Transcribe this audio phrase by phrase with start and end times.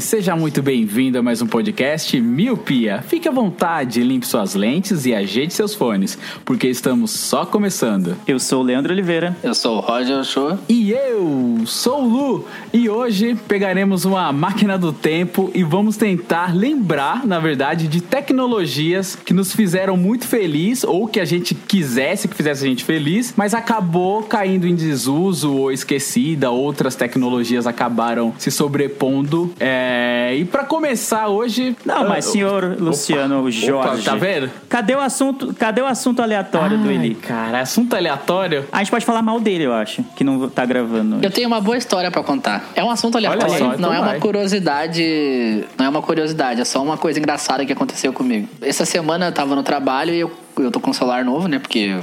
[0.00, 3.02] Seja muito bem-vindo a mais um podcast Miopia.
[3.02, 8.16] Fique à vontade, limpe suas lentes e ajeite seus fones, porque estamos só começando.
[8.26, 9.36] Eu sou o Leandro Oliveira.
[9.42, 10.58] Eu sou o Roger Show.
[10.70, 16.56] E eu sou o Lu, e hoje pegaremos uma máquina do tempo e vamos tentar
[16.56, 22.26] lembrar, na verdade, de tecnologias que nos fizeram muito feliz ou que a gente quisesse
[22.26, 28.32] que fizesse a gente feliz, mas acabou caindo em desuso ou esquecida, outras tecnologias acabaram
[28.38, 29.52] se sobrepondo.
[29.60, 30.34] É...
[30.36, 31.76] E pra começar hoje.
[31.84, 34.04] Não, mas senhor Luciano Jorge.
[34.04, 34.50] tá vendo?
[34.68, 37.14] Cadê o assunto, cadê o assunto aleatório do Ai, Eli?
[37.14, 38.66] cara, assunto aleatório.
[38.70, 41.18] A gente pode falar mal dele, eu acho, que não tá gravando.
[41.22, 42.64] Eu tenho uma boa história pra contar.
[42.74, 44.20] É um assunto aleatório, só, não então é uma vai.
[44.20, 48.48] curiosidade, não é uma curiosidade, é só uma coisa engraçada que aconteceu comigo.
[48.60, 51.58] Essa semana eu tava no trabalho e eu, eu tô com um celular novo, né?
[51.58, 51.96] Porque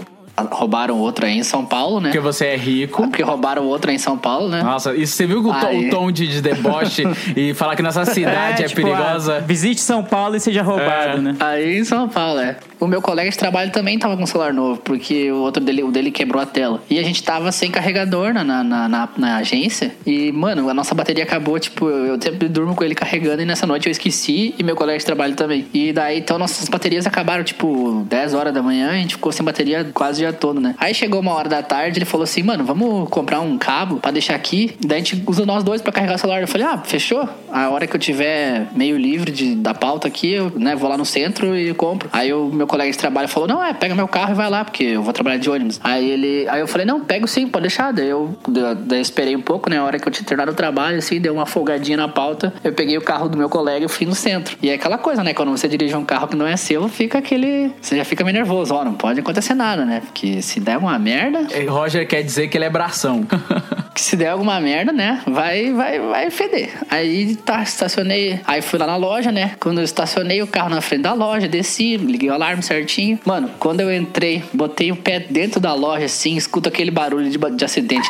[0.51, 2.09] roubaram outro aí em São Paulo, né?
[2.09, 3.03] Porque você é rico.
[3.03, 4.61] Porque roubaram outro aí em São Paulo, né?
[4.61, 5.87] Nossa, e você viu o, to- Aí.
[5.87, 7.03] o tom de, de deboche
[7.35, 9.37] e falar que nossa cidade é, tipo, perigosa?
[9.37, 11.21] ah, visite São Paulo e seja roubado, É.
[11.21, 11.35] né?
[11.39, 12.57] Aí em São Paulo, é.
[12.79, 15.83] O meu colega de trabalho também tava com um celular novo, porque o outro dele,
[15.83, 16.81] o dele quebrou a tela.
[16.89, 19.93] E a gente tava sem carregador na, na, na, na- agência.
[20.05, 23.45] E, mano, a nossa bateria acabou, tipo, eu, eu sempre durmo com ele carregando e
[23.45, 25.67] nessa noite eu esqueci e meu colega de trabalho também.
[25.73, 29.43] E daí, então, nossas baterias acabaram, tipo, 10 horas da manhã, a gente ficou sem
[29.45, 30.73] bateria quase o dia todo, né?
[30.77, 34.11] Aí chegou uma hora da tarde, ele falou assim, mano, vamos comprar um cabo pra
[34.11, 34.75] deixar aqui.
[34.85, 36.41] Daí a gente usa nós dois pra carregar o celular.
[36.41, 37.27] Eu falei, ah, fechou?
[37.51, 40.97] A hora que eu tiver meio livre de, da pauta aqui, eu né, vou lá
[40.97, 42.09] no centro e compro.
[42.13, 44.63] Aí o meu colega de trabalho falou, não, é, pega meu carro e vai lá,
[44.63, 45.79] porque eu vou trabalhar de ônibus.
[45.83, 46.47] Aí ele.
[46.49, 47.91] Aí eu falei, não, pego sim, pode deixar.
[47.91, 49.77] Daí eu, daí esperei um pouco, né?
[49.77, 52.53] A hora que eu tinha terminado o trabalho, assim, deu uma folgadinha na pauta.
[52.63, 54.57] Eu peguei o carro do meu colega e fui no centro.
[54.61, 55.33] E é aquela coisa, né?
[55.33, 57.71] Quando você dirige um carro que não é seu, fica aquele.
[57.81, 58.73] Você já fica meio nervoso.
[58.73, 60.01] Ó, não pode acontecer nada, né?
[60.01, 63.25] Porque se der uma merda, Roger quer dizer que ele é bração.
[63.95, 66.69] que se der alguma merda, né, vai, vai, vai feder.
[66.91, 69.55] Aí tá, estacionei, aí fui lá na loja, né?
[69.57, 73.17] Quando eu estacionei o carro na frente da loja, desci, liguei o alarme certinho.
[73.23, 77.37] Mano, quando eu entrei, botei o pé dentro da loja assim, escuto aquele barulho de,
[77.37, 78.07] de acidente.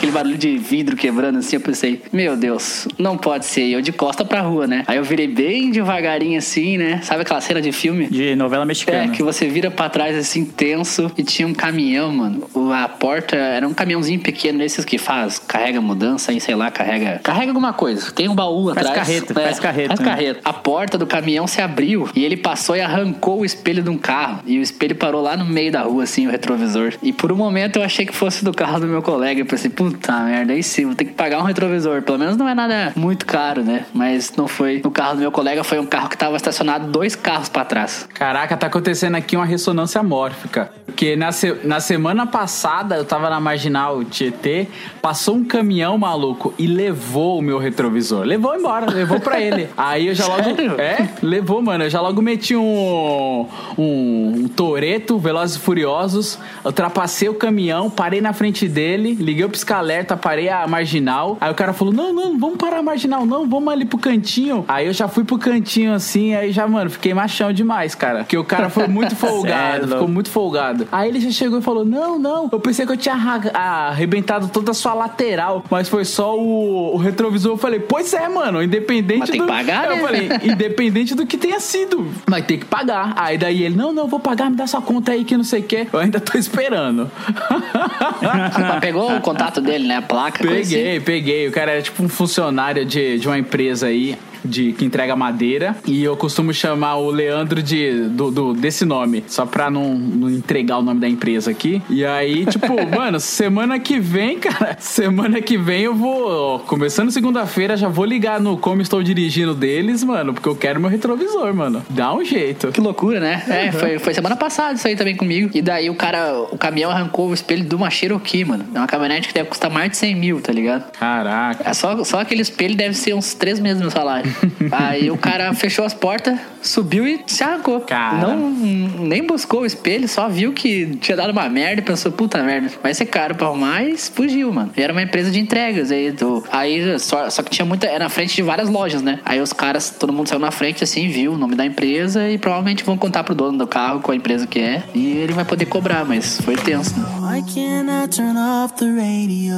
[0.00, 3.64] Aquele barulho de vidro quebrando assim, eu pensei, meu Deus, não pode ser.
[3.66, 4.82] E eu de costa pra rua, né?
[4.86, 7.00] Aí eu virei bem devagarinho assim, né?
[7.02, 8.06] Sabe aquela cena de filme?
[8.06, 9.08] De novela É, mexicana.
[9.12, 12.48] que você vira pra trás assim, tenso, e tinha um caminhão, mano.
[12.72, 17.20] A porta era um caminhãozinho pequeno, desses que faz, carrega mudança e sei lá, carrega.
[17.22, 18.10] Carrega alguma coisa.
[18.10, 19.06] Tem um baú Faz atrás.
[19.06, 20.06] carreta, faz carreta, Faz né?
[20.06, 20.40] carreta.
[20.42, 23.98] A porta do caminhão se abriu e ele passou e arrancou o espelho de um
[23.98, 24.40] carro.
[24.46, 26.94] E o espelho parou lá no meio da rua, assim, o retrovisor.
[27.02, 29.42] E por um momento eu achei que fosse do carro do meu colega.
[29.42, 32.02] Eu pensei, puta merda, aí sim, vou ter que pagar um retrovisor.
[32.02, 33.86] Pelo menos não é nada muito caro, né?
[33.92, 34.80] Mas não foi.
[34.84, 38.08] No carro do meu colega foi um carro que tava estacionado dois carros pra trás.
[38.14, 40.70] Caraca, tá acontecendo aqui uma ressonância mórfica.
[40.86, 44.66] Porque na, se- na semana passada eu tava na marginal Tietê,
[45.00, 48.24] passou um caminhão maluco e levou o meu retrovisor.
[48.24, 49.68] Levou embora, levou pra ele.
[49.76, 50.42] Aí eu já logo.
[50.42, 50.80] Sério?
[50.80, 51.84] É, levou, mano.
[51.84, 53.46] Eu já logo meti um.
[53.78, 59.48] Um, um Toreto, Velozes e Furiosos, ultrapassei o caminhão, parei na frente dele, liguei o
[59.80, 61.36] pisca-alerta, parei a marginal.
[61.40, 64.64] Aí o cara falou: Não, não, vamos parar a marginal, não, vamos ali pro cantinho.
[64.68, 68.18] Aí eu já fui pro cantinho assim, aí já, mano, fiquei machão demais, cara.
[68.18, 70.88] Porque o cara foi muito Cê é folgado, ficou muito folgado.
[70.92, 73.14] Aí ele já chegou e falou: Não, não, eu pensei que eu tinha
[73.54, 77.52] arrebentado toda a sua lateral, mas foi só o, o retrovisor.
[77.52, 79.46] Eu falei: Pois é, mano, independente Mas tem do.
[79.46, 80.02] que pagar, eu né?
[80.02, 83.14] falei: Independente do que tenha sido, vai ter que pagar.
[83.16, 85.60] Aí daí ele: Não, não, vou pagar, me dá sua conta aí que não sei
[85.60, 85.88] o que.
[85.92, 87.10] Eu ainda tô esperando.
[88.22, 89.96] Mas pegou o contato dele, né?
[89.96, 90.74] A placa, coisa assim.
[90.74, 91.48] Peguei, peguei.
[91.48, 94.16] O cara era tipo um funcionário de, de uma empresa aí.
[94.44, 99.22] De, que entrega madeira e eu costumo chamar o Leandro de do, do- desse nome
[99.26, 103.78] só pra não, não entregar o nome da empresa aqui e aí tipo mano semana
[103.78, 108.56] que vem cara semana que vem eu vou ó, começando segunda-feira já vou ligar no
[108.56, 112.80] como estou dirigindo deles mano porque eu quero meu retrovisor mano dá um jeito Que
[112.80, 113.42] loucura, né?
[113.48, 113.72] É, Uhum.
[113.72, 115.50] foi, foi semana passada isso aí também comigo.
[115.54, 118.64] E daí o cara, o caminhão arrancou o espelho de uma Cherokee, mano.
[118.74, 120.90] É uma caminhonete que deve custar mais de 100 mil, tá ligado?
[120.92, 124.29] caraca É só, só aquele espelho deve ser uns três meses do meu salário.
[124.70, 127.80] Aí o cara fechou as portas, subiu e se arrancou.
[127.80, 128.18] Cara.
[128.18, 132.42] Não, nem buscou o espelho, só viu que tinha dado uma merda e pensou, puta
[132.42, 134.70] merda, vai ser caro pra arrumar e fugiu, mano.
[134.76, 138.04] E era uma empresa de entregas aí, do, aí só, só que tinha muita, era
[138.04, 139.20] na frente de várias lojas, né?
[139.24, 142.38] Aí os caras, todo mundo saiu na frente assim, viu o nome da empresa e
[142.38, 145.44] provavelmente vão contar pro dono do carro qual a empresa que é e ele vai
[145.44, 147.06] poder cobrar, mas foi tenso, né?
[147.20, 149.54] Why can't I turn off the radio?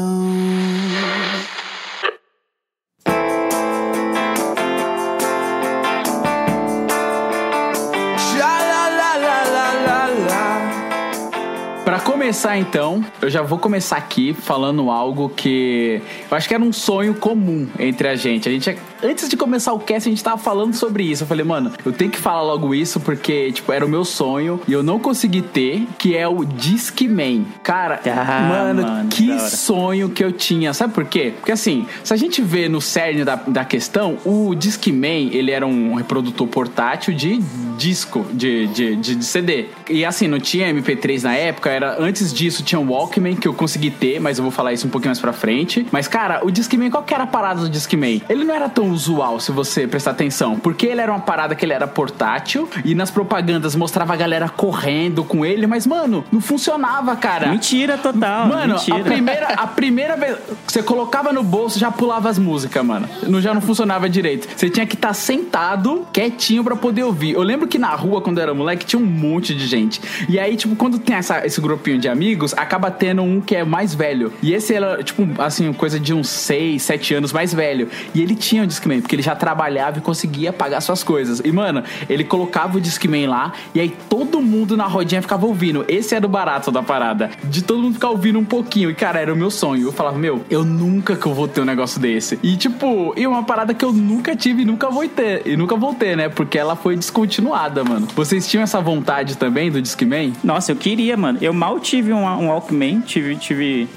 [12.05, 16.01] Começar então, eu já vou começar aqui falando algo que
[16.31, 18.49] eu acho que era um sonho comum entre a gente.
[18.49, 21.25] A gente antes de começar o cast a gente tava falando sobre isso.
[21.25, 24.61] Eu falei, mano, eu tenho que falar logo isso porque tipo era o meu sonho
[24.67, 27.45] e eu não consegui ter, que é o Discman.
[27.63, 30.73] Cara, Ah, mano, mano, que sonho que eu tinha.
[30.73, 31.33] Sabe por quê?
[31.37, 35.67] Porque assim, se a gente vê no cerne da, da questão, o Discman, ele era
[35.67, 37.41] um reprodutor portátil de
[37.77, 39.67] disco, de, de, de, de CD.
[39.89, 43.55] E assim, não tinha MP3 na época, era antes disso tinha o Walkman que eu
[43.55, 45.87] consegui ter, mas eu vou falar isso um pouquinho mais pra frente.
[45.91, 48.23] Mas cara, o Discman, qual que era a parada do Discman?
[48.29, 51.65] Ele não era tão usual se você prestar atenção, porque ele era uma parada que
[51.65, 56.41] ele era portátil e nas propagandas mostrava a galera correndo com ele, mas mano, não
[56.41, 57.49] funcionava, cara.
[57.49, 58.47] Mentira total.
[58.47, 58.97] Mano, mentira.
[58.99, 60.37] a primeira, a primeira vez
[60.67, 63.09] que você colocava no bolso, já pulava as músicas, mano.
[63.27, 64.49] Não, já não funcionava direito.
[64.57, 67.33] Você tinha que estar sentado, quietinho pra poder ouvir.
[67.35, 70.01] Eu lembro que na rua, quando eu era moleque, tinha um monte de gente.
[70.29, 73.65] E aí, tipo, quando tem essa- esse grupinho de amigos, acaba tendo um que é
[73.65, 74.33] mais velho.
[74.41, 77.89] E esse era, tipo, assim, coisa de uns 6, 7 anos mais velho.
[78.15, 81.41] E ele tinha o Discman, porque ele já trabalhava e conseguia pagar suas coisas.
[81.45, 85.85] E, mano, ele colocava o Discman lá, e aí todo mundo na rodinha ficava ouvindo.
[85.89, 87.31] Esse era o barato da parada.
[87.43, 88.91] De todo mundo ficar ouvindo um pouquinho.
[88.91, 89.89] E, cara, era o meu sonho.
[89.89, 92.39] Eu falava, meu, eu nunca que eu vou ter um negócio desse.
[92.43, 95.43] E, tipo, e uma parada que eu nunca tive e nunca vou ter.
[95.47, 96.29] E nunca vou ter, né?
[96.29, 98.07] Porque ela foi descontinuada, mano.
[98.15, 100.33] Vocês tinham essa vontade também do Discman?
[100.45, 101.39] Nossa, eu queria, mano.
[101.41, 103.89] Eu mal tive um, um Walkman, tive, tive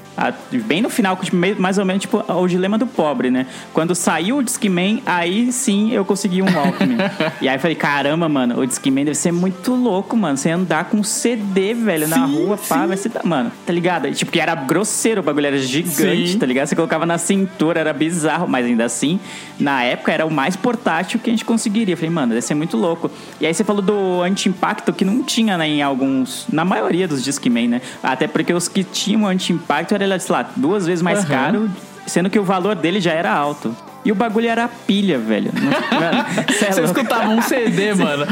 [0.64, 1.18] bem no final,
[1.58, 3.46] mais ou menos tipo o dilema do pobre, né?
[3.72, 6.96] Quando saiu o Discman, aí sim eu consegui um Walkman.
[7.40, 10.36] e aí eu falei, caramba, mano, o Discman deve ser muito louco, mano.
[10.36, 12.86] Você andar com CD, velho, na Sim, rua, pá, sim.
[12.86, 13.12] vai ser.
[13.24, 14.10] Mano, tá ligado?
[14.12, 16.38] Tipo, que era grosseiro, o bagulho era gigante, Sim.
[16.38, 16.66] tá ligado?
[16.66, 19.18] Você colocava na cintura, era bizarro, mas ainda assim,
[19.58, 21.94] na época era o mais portátil que a gente conseguiria.
[21.94, 23.10] Eu falei, mano, deve ser muito louco.
[23.40, 27.22] E aí você falou do anti-impacto que não tinha né, em alguns, na maioria dos
[27.22, 27.82] Discman, né?
[28.02, 31.28] Até porque os que tinham anti-impacto era, sei lá, duas vezes mais Aham.
[31.28, 31.70] caro,
[32.06, 33.74] sendo que o valor dele já era alto.
[34.04, 35.50] E o bagulho era pilha, velho.
[36.46, 36.84] É Você louco.
[37.00, 38.24] escutava um CD, mano.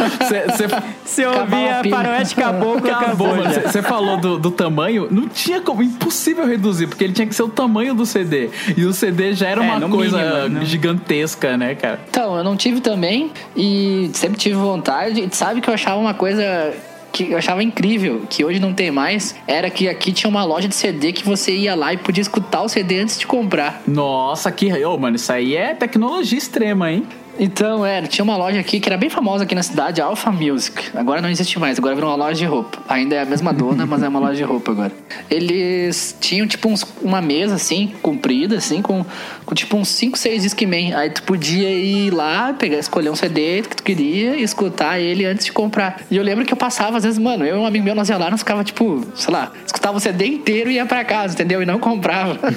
[1.05, 3.53] Você- ouvia faroeste caboclo, Acabou, acabou, mano.
[3.61, 7.43] Você falou do, do tamanho, não tinha como, impossível reduzir, porque ele tinha que ser
[7.43, 8.51] o tamanho do CD.
[8.77, 10.65] E o CD já era É, uma coisa mínimo, né?
[10.65, 11.99] gigantesca, né, cara?
[12.09, 15.21] Então, eu não tive também e sempre tive vontade.
[15.23, 16.73] E sabe que eu achava uma coisa
[17.15, 20.67] que eu achava incrível, que hoje não tem mais, era que aqui tinha uma loja
[20.67, 23.81] de CD que você ia lá e podia escutar o CD antes de comprar.
[23.87, 24.73] Nossa, que.
[24.85, 27.07] Ô, mano, isso aí é tecnologia extrema, hein?
[27.37, 30.91] Então, é, tinha uma loja aqui que era bem famosa aqui na cidade, Alpha Music.
[30.95, 32.79] Agora não existe mais, agora virou uma loja de roupa.
[32.89, 34.93] Ainda é a mesma dona, mas é uma loja de roupa agora.
[35.29, 39.05] Eles tinham, tipo, uns- uma mesa, assim, comprida, assim, com
[39.55, 40.95] tipo uns 5, 6 Discman.
[40.95, 45.25] Aí tu podia ir lá, pegar, escolher um CD que tu queria e escutar ele
[45.25, 46.03] antes de comprar.
[46.11, 48.09] E eu lembro que eu passava, às vezes, mano, eu e um amigo meu, nós
[48.09, 51.35] ia lá, nós ficava, tipo, sei lá, escutava o CD inteiro e ia pra casa,
[51.35, 51.63] entendeu?
[51.63, 52.39] E não comprava.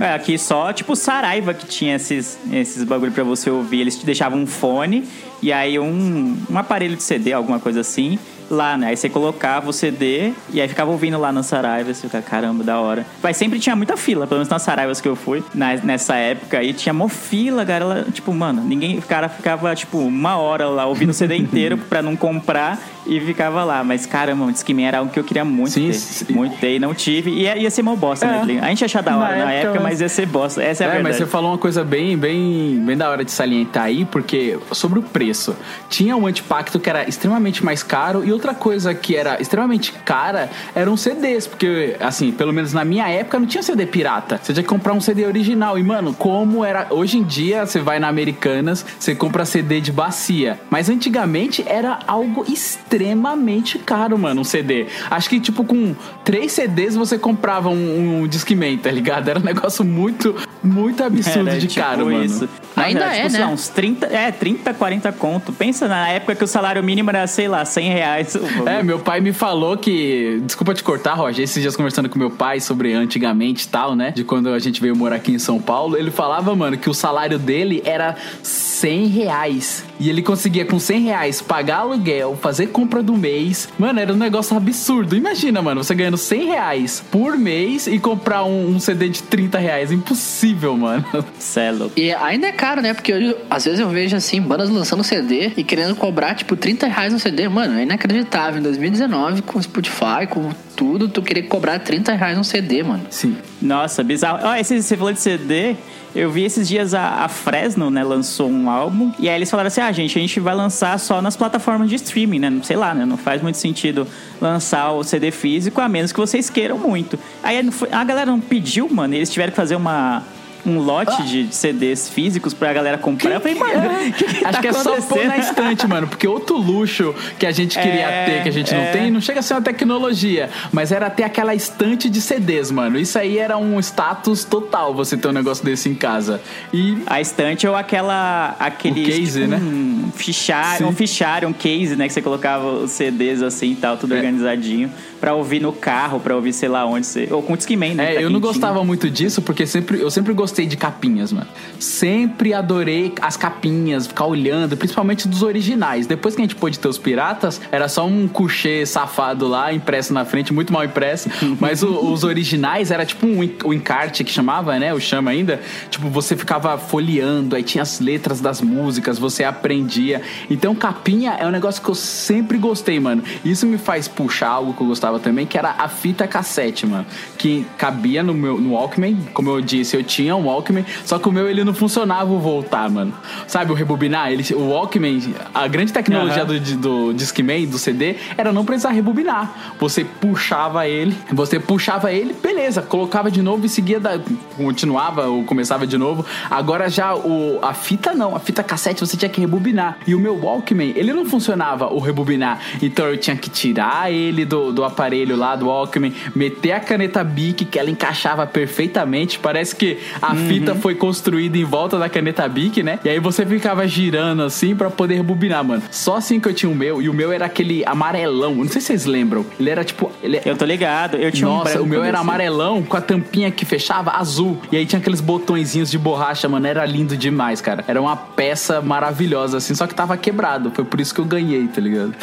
[0.00, 3.80] É, aqui só, tipo, Saraiva que tinha esses, esses bagulho pra você ouvir.
[3.80, 5.04] Eles te deixavam um fone
[5.42, 8.18] e aí um, um aparelho de CD, alguma coisa assim,
[8.54, 8.88] lá, né?
[8.88, 11.92] Aí você colocava o CD e aí ficava ouvindo lá na Saraiva.
[11.92, 13.06] Você fica, caramba, da hora.
[13.22, 16.58] Mas sempre tinha muita fila, pelo menos nas Saraivas que eu fui, na- nessa época.
[16.58, 17.84] aí tinha mó fila, cara.
[17.84, 21.76] Ela, tipo, mano, ninguém, o cara ficava, tipo, uma hora lá ouvindo o CD inteiro
[21.78, 23.82] pra não comprar e ficava lá.
[23.84, 25.94] Mas, caramba, o Discman era algo que eu queria muito Sim, ter.
[25.94, 26.32] sim.
[26.32, 27.30] Muito ter e não tive.
[27.30, 28.44] E ia, ia ser mó bosta, É.
[28.44, 28.60] né?
[28.62, 30.62] A gente achava da hora Na na, época, época, mas- mas ia ser bosta.
[30.62, 31.02] Essa é a É, verdade.
[31.12, 34.98] mas você falou uma coisa bem, bem, bem da hora de salientar aí, porque sobre
[34.98, 35.54] o preço.
[35.88, 40.48] Tinha um antipacto que era extremamente mais caro e outra coisa que era extremamente cara
[40.74, 44.40] eram CDs, porque, assim, pelo menos na minha época não tinha CD pirata.
[44.42, 45.78] Você tinha que comprar um CD original.
[45.78, 46.86] E, mano, como era.
[46.90, 50.58] Hoje em dia, você vai na Americanas, você compra CD de bacia.
[50.70, 52.44] Mas antigamente era algo
[52.92, 54.86] extremamente caro, mano, um CD.
[55.10, 55.94] Acho que, tipo, com
[56.24, 59.28] três CDs você comprava um, um Discman, tá ligado?
[59.28, 62.24] Era um negócio muito, muito absurdo Era de tipo caro, mano.
[62.24, 62.48] isso.
[62.76, 63.40] Ainda era, é, tipo, né?
[63.40, 65.52] lá, uns 30, é, 30, 40 conto.
[65.52, 68.36] Pensa na época que o salário mínimo era, sei lá, 100 reais.
[68.66, 70.40] É, meu pai me falou que.
[70.44, 71.42] Desculpa te cortar, Roger.
[71.42, 74.12] Esses dias conversando com meu pai sobre antigamente e tal, né?
[74.12, 75.96] De quando a gente veio morar aqui em São Paulo.
[75.96, 79.84] Ele falava, mano, que o salário dele era 100 reais.
[79.98, 83.68] E ele conseguia com 100 reais pagar aluguel, fazer compra do mês.
[83.78, 85.16] Mano, era um negócio absurdo.
[85.16, 89.58] Imagina, mano, você ganhando 100 reais por mês e comprar um, um CD de 30
[89.58, 89.92] reais.
[89.92, 91.04] Impossível, mano.
[91.38, 91.72] Cê é.
[91.96, 92.92] E ainda é caro, né?
[92.92, 96.86] Porque hoje, às vezes eu vejo assim, bandas lançando CD e querendo cobrar, tipo, 30
[96.86, 97.48] reais no CD.
[97.48, 98.60] Mano, é inacreditável.
[98.60, 100.50] Em 2019, com Spotify, com
[100.82, 103.04] tudo, tu querer cobrar 30 reais no CD, mano.
[103.08, 103.36] Sim.
[103.60, 104.40] Nossa, bizarro.
[104.42, 105.76] Ó, esse, você falou de CD.
[106.12, 109.12] Eu vi esses dias a, a Fresno, né, lançou um álbum.
[109.16, 111.94] E aí eles falaram assim: ah, gente, a gente vai lançar só nas plataformas de
[111.94, 112.60] streaming, né?
[112.64, 113.06] Sei lá, né?
[113.06, 114.08] Não faz muito sentido
[114.40, 117.16] lançar o CD físico, a menos que vocês queiram muito.
[117.44, 120.24] Aí a galera não pediu, mano, e eles tiveram que fazer uma.
[120.64, 123.32] Um lote de CDs físicos pra galera comprar.
[123.34, 126.06] Eu falei, mano, que, que Acho tá que é só pôr na estante, mano.
[126.06, 128.90] Porque outro luxo que a gente queria É, ter, que a gente não é.
[128.92, 132.98] tem, não chega a ser uma tecnologia, mas era ter aquela estante de CDs, mano.
[132.98, 136.40] Isso aí era um status total, você ter um negócio desse em casa.
[136.72, 138.54] E A estante ou aquela.
[138.58, 139.04] aquele.
[139.04, 139.56] Case, tipo, né?
[139.56, 140.84] Um fichário, Sim.
[140.84, 142.06] um fichário, um case, né?
[142.06, 144.16] Que você colocava os CDs assim e tal, tudo É.
[144.16, 144.90] organizadinho.
[145.20, 147.28] Pra ouvir no carro, pra ouvir sei lá onde você.
[147.30, 148.04] Ou com o Discman, né?
[148.04, 151.32] É, pra eu quem não gostava muito disso, porque sempre, eu sempre gostei de capinhas,
[151.32, 151.46] mano.
[151.78, 156.06] Sempre adorei as capinhas, ficar olhando, principalmente dos originais.
[156.06, 160.12] Depois que a gente pôde ter os piratas, era só um couchê safado lá, impresso
[160.12, 161.30] na frente, muito mal impresso.
[161.58, 164.92] Mas o- os originais era tipo um, o encarte que chamava, né?
[164.92, 165.58] O chama ainda.
[165.88, 170.20] Tipo, você ficava folheando, aí tinha as letras das músicas, você aprendia.
[170.50, 173.22] Então, capinha é um negócio que eu sempre gostei, mano.
[173.42, 177.06] Isso me faz puxar algo que eu gostava também, que era a fita cassete, mano.
[177.38, 179.16] Que cabia no meu no Walkman.
[179.32, 182.38] Como eu disse, eu tinha um Walkman, só que o meu ele não funcionava o
[182.38, 183.12] voltar, mano.
[183.46, 184.30] Sabe o rebobinar?
[184.32, 186.58] Ele, o Walkman, a grande tecnologia Aham.
[186.58, 189.74] do, do Discman, do CD, era não precisar rebobinar.
[189.78, 194.20] Você puxava ele, você puxava ele, beleza, colocava de novo e seguia, da,
[194.56, 196.24] continuava ou começava de novo.
[196.50, 199.98] Agora já o, a fita não, a fita cassete você tinha que rebobinar.
[200.06, 202.60] E o meu Walkman, ele não funcionava o rebobinar.
[202.82, 207.22] Então eu tinha que tirar ele do, do aparelho lá, do Walkman, meter a caneta
[207.24, 209.38] Bic, que ela encaixava perfeitamente.
[209.38, 212.98] Parece que a fita foi construída em volta da caneta Bic, né?
[213.04, 215.82] E aí você ficava girando assim pra poder rebobinar, mano.
[215.90, 218.54] Só assim que eu tinha o meu, e o meu era aquele amarelão.
[218.54, 219.44] Não sei se vocês lembram.
[219.58, 220.10] Ele era tipo.
[220.22, 221.16] Ele, Eu tô ligado.
[221.16, 222.22] Eu tinha um nossa, branco o meu era desse.
[222.22, 224.58] amarelão com a tampinha que fechava azul.
[224.70, 226.66] E aí tinha aqueles botõezinhos de borracha, mano.
[226.66, 227.84] Era lindo demais, cara.
[227.86, 230.70] Era uma peça maravilhosa, assim, só que tava quebrado.
[230.74, 232.14] Foi por isso que eu ganhei, tá ligado?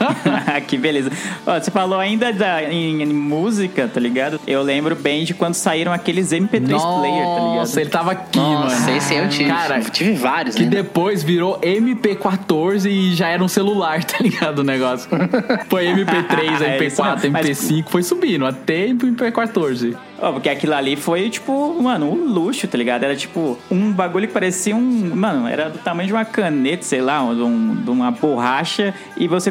[0.66, 1.10] que beleza.
[1.46, 4.40] Ó, você falou ainda da, em, em música, tá ligado?
[4.46, 7.45] Eu lembro bem de quando saíram aqueles MP3 player, tá ligado?
[7.46, 8.96] Nossa, ele tava aqui, Nossa, mano.
[8.96, 9.50] esse aí eu tive.
[9.50, 10.68] Cara, Eu tive vários, Que né?
[10.70, 15.08] depois virou MP14 e já era um celular, tá ligado o negócio?
[15.68, 17.30] Foi MP3, É isso MP4, mesmo.
[17.32, 19.96] Mas- MP5, foi subindo até MP14.
[20.20, 23.04] Ó, porque aquilo ali foi, tipo, mano, um luxo, tá ligado?
[23.04, 25.14] Era tipo um bagulho que parecia um.
[25.14, 28.94] Mano, era do tamanho de uma caneta, sei lá, de, um- de uma borracha.
[29.16, 29.50] E você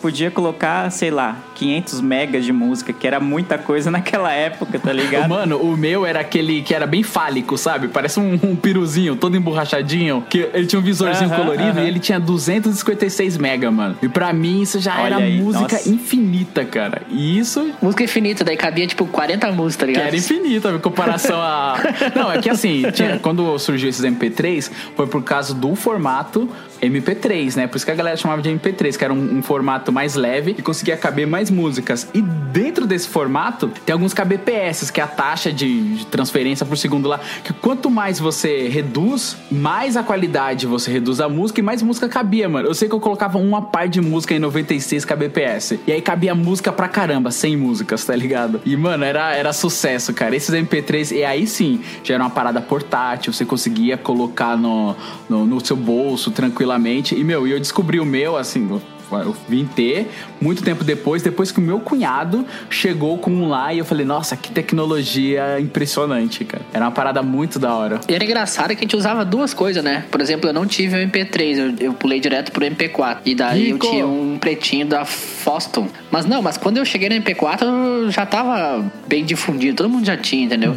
[0.00, 4.92] podia colocar, sei lá, 500 megas de música, que era muita coisa naquela época, tá
[4.92, 5.28] ligado?
[5.28, 7.88] Mano, o meu era aquele que era bem fálico, sabe?
[7.88, 10.24] Parece um, um piruzinho todo emborrachadinho.
[10.28, 11.82] Que ele tinha um visorzinho Aham, colorido aham.
[11.84, 13.96] e ele tinha 256 mega, mano.
[14.02, 15.88] E pra mim isso já Olha era aí, música nossa.
[15.88, 17.02] infinita, cara.
[17.10, 20.06] E isso Música infinita, daí cabia tipo 40 músicas, tá que ligado?
[20.08, 21.76] era infinita em comparação a.
[22.14, 26.48] Não, é que assim, tinha- quando surgiu esses MP3, foi por causa do formato
[26.82, 27.66] MP3, né?
[27.66, 30.54] Por isso que a galera chamava de MP3, que era um, um formato mais leve
[30.58, 32.08] e conseguia caber mais músicas.
[32.14, 36.76] E dentro desse formato, tem alguns kbps, que é a taxa de, de transferência por
[36.76, 37.20] segundo lá.
[37.44, 42.08] Que quanto mais você reduz, mais a qualidade você reduz a música e mais música
[42.08, 42.68] cabia, mano.
[42.68, 45.78] Eu sei que eu colocava uma par de música em 96 kbps.
[45.86, 48.60] E aí cabia música pra caramba, 100 músicas, tá ligado?
[48.64, 50.34] E, mano, era, era sucesso, cara.
[50.34, 54.96] Esses MP3, e aí sim, já era uma parada portátil, você conseguia colocar no,
[55.28, 56.30] no, no seu bolso
[56.70, 57.14] tranquilamente.
[57.14, 60.08] E, meu, e eu descobri o meu, assim, eu- vim ter
[60.40, 64.06] muito tempo depois, depois que o meu cunhado chegou com um lá e eu falei,
[64.06, 66.62] nossa, que tecnologia impressionante, cara.
[66.72, 68.00] Era uma parada muito da hora.
[68.08, 70.04] E era engraçado que a gente usava duas coisas, né?
[70.12, 73.18] Por exemplo, eu não tive o MP3, eu, eu pulei direto pro MP4.
[73.24, 73.84] E daí Rico!
[73.86, 75.88] eu tinha um pretinho da Foston.
[76.08, 80.06] Mas não, mas quando eu cheguei no MP4, eu já tava bem difundido, todo mundo
[80.06, 80.76] já tinha, entendeu?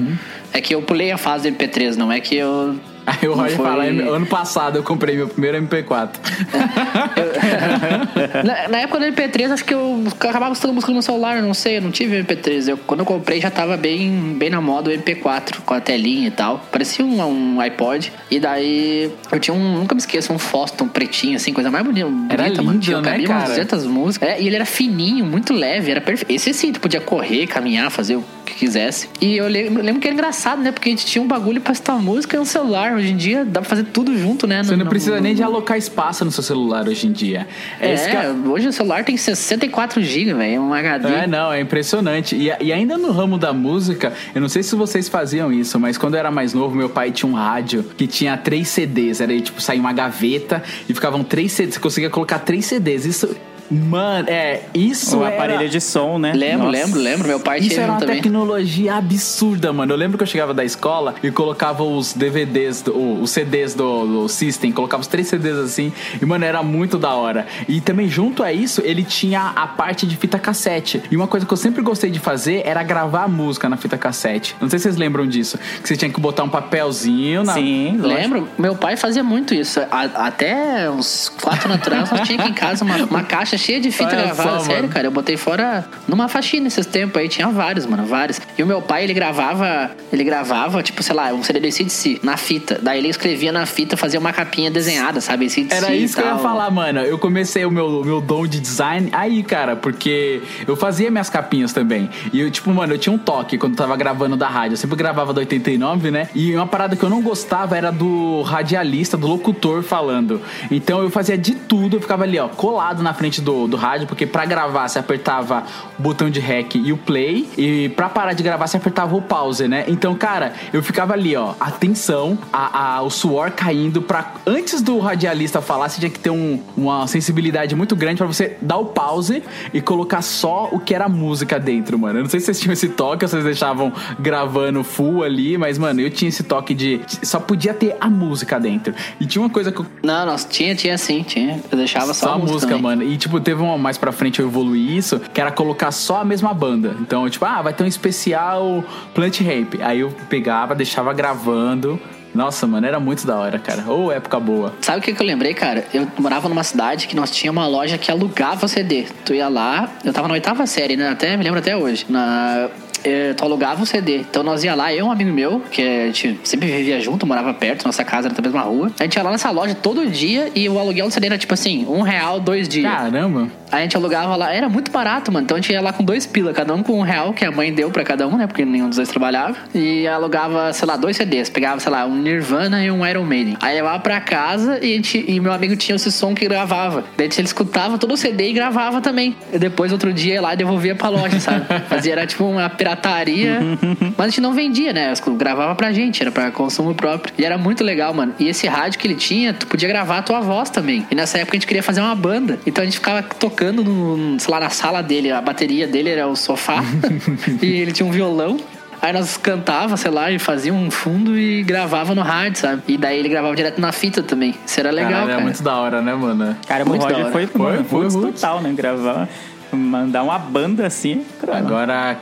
[0.51, 3.57] É que eu pulei a fase do MP3, não é que eu Aí o Roger
[3.57, 6.09] Foi- fala, ano passado eu comprei meu primeiro MP4.
[8.43, 11.53] na, na época do MP3, acho que eu acabava buscando música no celular, eu não
[11.53, 12.69] sei, eu não tive MP3.
[12.69, 16.27] Eu, quando eu comprei já tava bem, bem na moda o MP4, com a telinha
[16.27, 16.59] e tal.
[16.71, 18.11] Parecia um, um iPod.
[18.31, 22.07] E daí eu tinha um, nunca me esqueço, um Foston pretinho, assim, coisa mais bonita.
[22.29, 22.73] Era bonita, mano.
[22.73, 23.45] lindo, Tinha, né, cara?
[23.49, 24.29] 200 músicas.
[24.29, 26.31] É, e ele era fininho, muito leve, era perfeito.
[26.31, 29.09] Esse sim, tu podia correr, caminhar, fazer o que quisesse.
[29.21, 30.71] E eu lembro, lembro que era engraçado, né?
[30.71, 32.93] Porque a gente tinha um bagulho pra escutar música e um celular.
[32.95, 34.63] Hoje em dia dá pra fazer tudo junto, né?
[34.63, 37.11] Você No- não no- precisa nem no- de alocar espaço no seu celular hoje em
[37.11, 37.47] dia.
[37.79, 40.55] É, é- hoje o celular tem 64 GB, velho.
[40.55, 41.07] É um HD.
[41.07, 42.35] É, não, é impressionante.
[42.35, 45.97] E, e ainda no ramo da música, eu não sei se vocês faziam isso, mas
[45.97, 49.19] quando eu era mais novo, meu pai tinha um rádio que tinha três CDs.
[49.21, 51.73] Era tipo, saía uma gaveta e ficavam três CDs.
[51.75, 53.05] Você conseguia colocar três CDs.
[53.05, 53.35] Isso.
[53.69, 54.61] Mano, é.
[54.73, 55.35] Isso Um era...
[55.35, 56.33] aparelho de som, né?
[56.33, 56.71] Lembro, Nossa.
[56.77, 57.27] lembro, lembro.
[57.27, 58.15] Meu pai Isso tinha era um uma também.
[58.17, 59.91] tecnologia absurda, mano.
[59.93, 63.73] Eu lembro que eu chegava da escola e colocava os DVDs, do- o- os CDs
[63.73, 65.91] do, do System, colocava os três CDs assim,
[66.21, 67.45] e, mano, era muito da hora.
[67.67, 71.01] E também, junto a isso, ele tinha a parte de fita cassete.
[71.09, 74.55] E uma coisa que eu sempre gostei de fazer era gravar música na fita cassete.
[74.61, 75.57] Não sei se vocês lembram disso.
[75.81, 77.53] Que você tinha que botar um papelzinho na.
[77.53, 78.07] Sim, lógico.
[78.21, 79.79] Lembro, meu pai fazia muito isso.
[79.91, 83.79] A- até uns quatro anos atrás, nós tínhamos aqui em casa uma, uma caixa cheia
[83.79, 84.49] de fita Olha gravada.
[84.49, 84.93] só, Sério, mano.
[84.93, 85.07] cara.
[85.07, 87.27] Eu botei fora numa faxina esses tempos aí.
[87.29, 88.41] Tinha vários, mano, vários.
[88.57, 92.19] E o meu pai, ele gravava, ele gravava, tipo, sei lá, um CD do ACDC
[92.23, 92.79] na fita.
[92.81, 95.45] Daí ele escrevia na fita, fazia uma capinha desenhada, sabe?
[95.45, 96.41] ACDC Era isso que eu ia tal.
[96.41, 96.99] falar, mano.
[97.01, 101.73] Eu comecei o meu, meu dom de design aí, cara, porque eu fazia minhas capinhas
[101.73, 102.09] também.
[102.31, 104.73] E eu, tipo, mano, eu tinha um toque quando eu tava gravando da rádio.
[104.73, 106.29] Eu sempre gravava do 89, né?
[106.33, 110.41] E uma parada que eu não gostava era do radialista, do locutor falando.
[110.71, 114.07] Então eu fazia de tudo, eu ficava ali, ó, colado na frente do, do rádio,
[114.07, 115.63] porque pra gravar você apertava
[115.99, 117.47] o botão de rec e o play.
[117.57, 119.85] E pra parar de gravar você apertava o pause, né?
[119.87, 124.33] Então, cara, eu ficava ali, ó, atenção, a, a- o suor caindo pra.
[124.45, 128.57] Antes do radialista falar, você tinha que ter um- uma sensibilidade muito grande pra você
[128.61, 132.19] dar o pause e colocar só o que era música dentro, mano.
[132.19, 135.57] Eu não sei se vocês tinham esse toque, ou se vocês deixavam gravando full ali,
[135.57, 137.01] mas, mano, eu tinha esse toque de.
[137.23, 138.93] Só podia ter a música dentro.
[139.19, 141.59] E tinha uma coisa que eu Não, nós tinha, tinha sim, tinha.
[141.71, 142.81] Eu deixava só, só a música, também.
[142.81, 143.03] mano.
[143.03, 146.25] E, tipo, teve uma mais pra frente eu evoluí isso, que era colocar só a
[146.25, 146.95] mesma banda.
[146.99, 149.75] Então, tipo, ah, vai ter um especial Plant Ramp.
[149.81, 151.99] Aí eu pegava, deixava gravando.
[152.33, 153.83] Nossa, mano, era muito da hora, cara.
[153.89, 154.73] Ô, época boa.
[154.81, 155.85] Sabe o que, que eu lembrei, cara?
[155.93, 159.05] Eu morava numa cidade que nós tinha uma loja que alugava CD.
[159.23, 161.09] Tu ia lá, eu tava na oitava série, né?
[161.09, 162.05] Até me lembro até hoje.
[162.09, 162.69] Na,
[163.03, 164.17] eh, tu alugava o CD.
[164.17, 167.25] Então nós ia lá, eu e um amigo meu, que a gente sempre vivia junto,
[167.25, 168.91] morava perto, nossa casa era na mesma rua.
[168.99, 171.53] A gente ia lá nessa loja todo dia e o aluguel do CD era tipo
[171.53, 172.91] assim, um real, dois dias.
[172.91, 173.49] Caramba.
[173.73, 175.45] A gente alugava lá, era muito barato, mano.
[175.45, 177.51] Então a gente ia lá com dois pila, cada um com um real, que a
[177.51, 178.45] mãe deu pra cada um, né?
[178.45, 179.57] Porque nenhum dos dois trabalhava.
[179.73, 181.49] E alugava, sei lá, dois CDs.
[181.49, 183.57] Pegava, sei lá, um Nirvana e um Iron Maiden.
[183.59, 187.03] Aí levava pra casa e, a gente, e meu amigo tinha esse som que gravava.
[187.17, 189.35] Daí ele escutava todo o CD e gravava também.
[189.51, 191.65] E depois, outro dia, ia lá e devolvia pra loja, sabe?
[191.89, 193.59] Fazia, era tipo uma pirataria.
[194.15, 195.11] mas a gente não vendia, né?
[195.35, 197.33] Gravava pra gente, era pra consumo próprio.
[197.39, 198.35] E era muito legal, mano.
[198.37, 201.07] E esse rádio que ele tinha, tu podia gravar a tua voz também.
[201.09, 202.59] E nessa época a gente queria fazer uma banda.
[202.67, 205.31] Então a gente ficava tocando, no, sei lá, na sala dele.
[205.31, 206.83] A bateria dele era o sofá.
[207.61, 208.57] e ele tinha um violão.
[209.01, 212.81] Aí nós cantava, sei lá, e fazia um fundo e gravava no rádio, sabe?
[212.87, 214.55] E daí ele gravava direto na fita também.
[214.65, 215.33] Isso era legal, Caralho, cara.
[215.39, 216.55] era muito da hora, né, mano?
[216.65, 217.31] Cara, o Muito da Roger hora.
[217.33, 218.39] foi, Foi, mano, foi roots.
[218.41, 218.71] total, né?
[218.71, 219.27] Gravar,
[219.73, 221.25] mandar uma banda assim.
[221.41, 221.59] caramba.
[221.67, 222.17] Agora.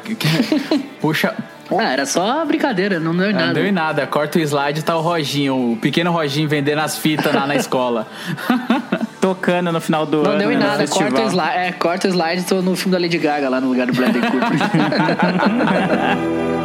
[1.00, 1.36] Puxa.
[1.78, 3.54] Ah, era só brincadeira, não deu em Não nada.
[3.54, 4.06] deu em nada.
[4.08, 8.08] Corta o slide tá o Roginho, o pequeno Roginho vendendo as fitas lá na escola.
[9.22, 10.40] Tocando no final do Não ano.
[10.40, 11.58] deu em né, nada, corta o slide.
[11.58, 14.22] É, corta o slide, tô no filme da Lady Gaga lá no lugar do Bradley
[14.30, 14.50] Cooper.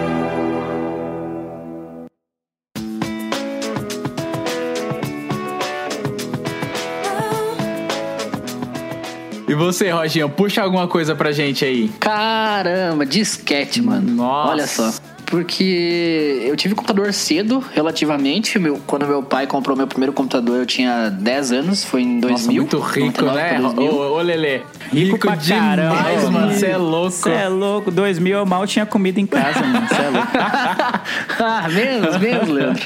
[9.49, 11.89] E você, Roginho, puxa alguma coisa pra gente aí.
[12.01, 14.11] Caramba, disquete, mano.
[14.13, 14.51] Nossa.
[14.51, 14.93] Olha só.
[15.27, 18.59] Porque eu tive computador cedo, relativamente.
[18.59, 22.31] Meu, quando meu pai comprou meu primeiro computador, eu tinha 10 anos, foi em 2000.
[22.31, 23.49] Nossa, muito rico, 99 né?
[23.49, 23.93] pra 2000.
[23.93, 24.61] Ô, ô, Lelê.
[24.93, 25.97] Rico, pra caramba.
[25.97, 26.53] demais, mano.
[26.53, 27.11] Você é louco.
[27.11, 27.91] Você é louco.
[27.91, 29.87] 2000 eu mal tinha comida em casa, mano.
[29.89, 30.29] Você é louco.
[31.41, 32.83] ah, menos, menos, Leandro.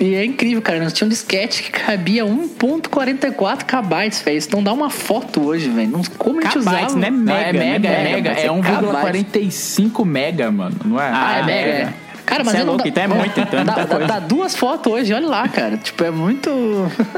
[0.00, 0.78] e é incrível, cara.
[0.82, 4.38] Nós tínhamos um disquete que cabia 1.44 KB, velho.
[4.38, 5.90] Isso não dá uma foto hoje, velho.
[5.90, 6.96] Não- Como a gente Kbytes, usava.
[6.98, 7.10] né?
[7.10, 7.96] Não, é Mega, mega, né?
[7.96, 8.30] é mega.
[8.30, 9.76] Mega, É kbytes.
[9.78, 10.76] 1,45 mega, mano.
[10.84, 11.08] Não é?
[11.12, 11.72] Ah, é Ah, mega.
[11.72, 11.82] mega.
[11.90, 11.92] é.
[12.24, 14.56] Cara, mas é não louco, dá- então é muito, então é dá, dá- dá duas
[14.56, 15.76] fotos hoje, olha lá, cara.
[15.76, 16.50] Tipo, é muito.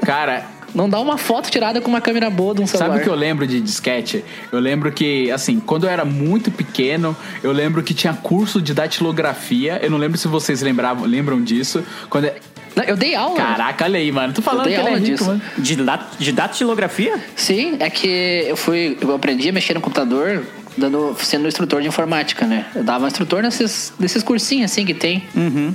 [0.04, 0.42] Cara,
[0.74, 2.88] Não dá uma foto tirada com uma câmera boa de um celular.
[2.90, 4.24] Sabe o que eu lembro de disquete?
[4.52, 8.74] Eu lembro que, assim, quando eu era muito pequeno, eu lembro que tinha curso de
[8.74, 9.80] datilografia.
[9.82, 11.82] Eu não lembro se vocês lembravam, lembram disso.
[12.10, 12.30] Quando
[12.76, 13.36] Não, Eu dei aula.
[13.36, 14.32] Caraca, olha aí, mano.
[14.32, 15.24] Tu falando dei que ele é aula rico, disso.
[15.26, 15.42] mano.
[15.56, 17.18] De, dat de datilografia?
[17.34, 18.96] Sim, é que eu fui.
[19.00, 20.44] Eu aprendi a mexer no computador
[20.76, 22.66] dando, sendo instrutor de informática, né?
[22.74, 25.24] Eu dava instrutor nesses, nesses cursinhos assim que tem.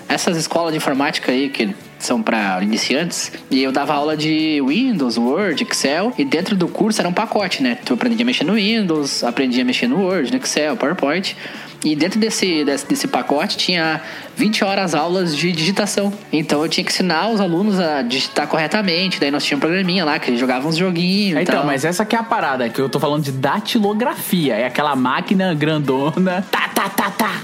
[0.07, 1.75] Essas escolas de informática aí que
[2.05, 3.31] são para iniciantes.
[3.49, 6.13] E eu dava aula de Windows, Word, Excel.
[6.17, 7.77] E dentro do curso era um pacote, né?
[7.83, 11.35] Tu aprendia a mexer no Windows, aprendia a mexer no Word, no Excel, PowerPoint.
[11.83, 14.01] E dentro desse, desse, desse pacote tinha
[14.37, 16.13] 20 horas aulas de digitação.
[16.31, 19.19] Então eu tinha que ensinar os alunos a digitar corretamente.
[19.19, 21.41] Daí nós tínhamos um programinha lá que eles jogavam uns joguinhos.
[21.41, 21.65] Então, tal.
[21.65, 24.55] mas essa que é a parada, que eu tô falando de datilografia.
[24.55, 26.45] É aquela máquina grandona.
[26.49, 27.41] Tá, tá, tá, tá.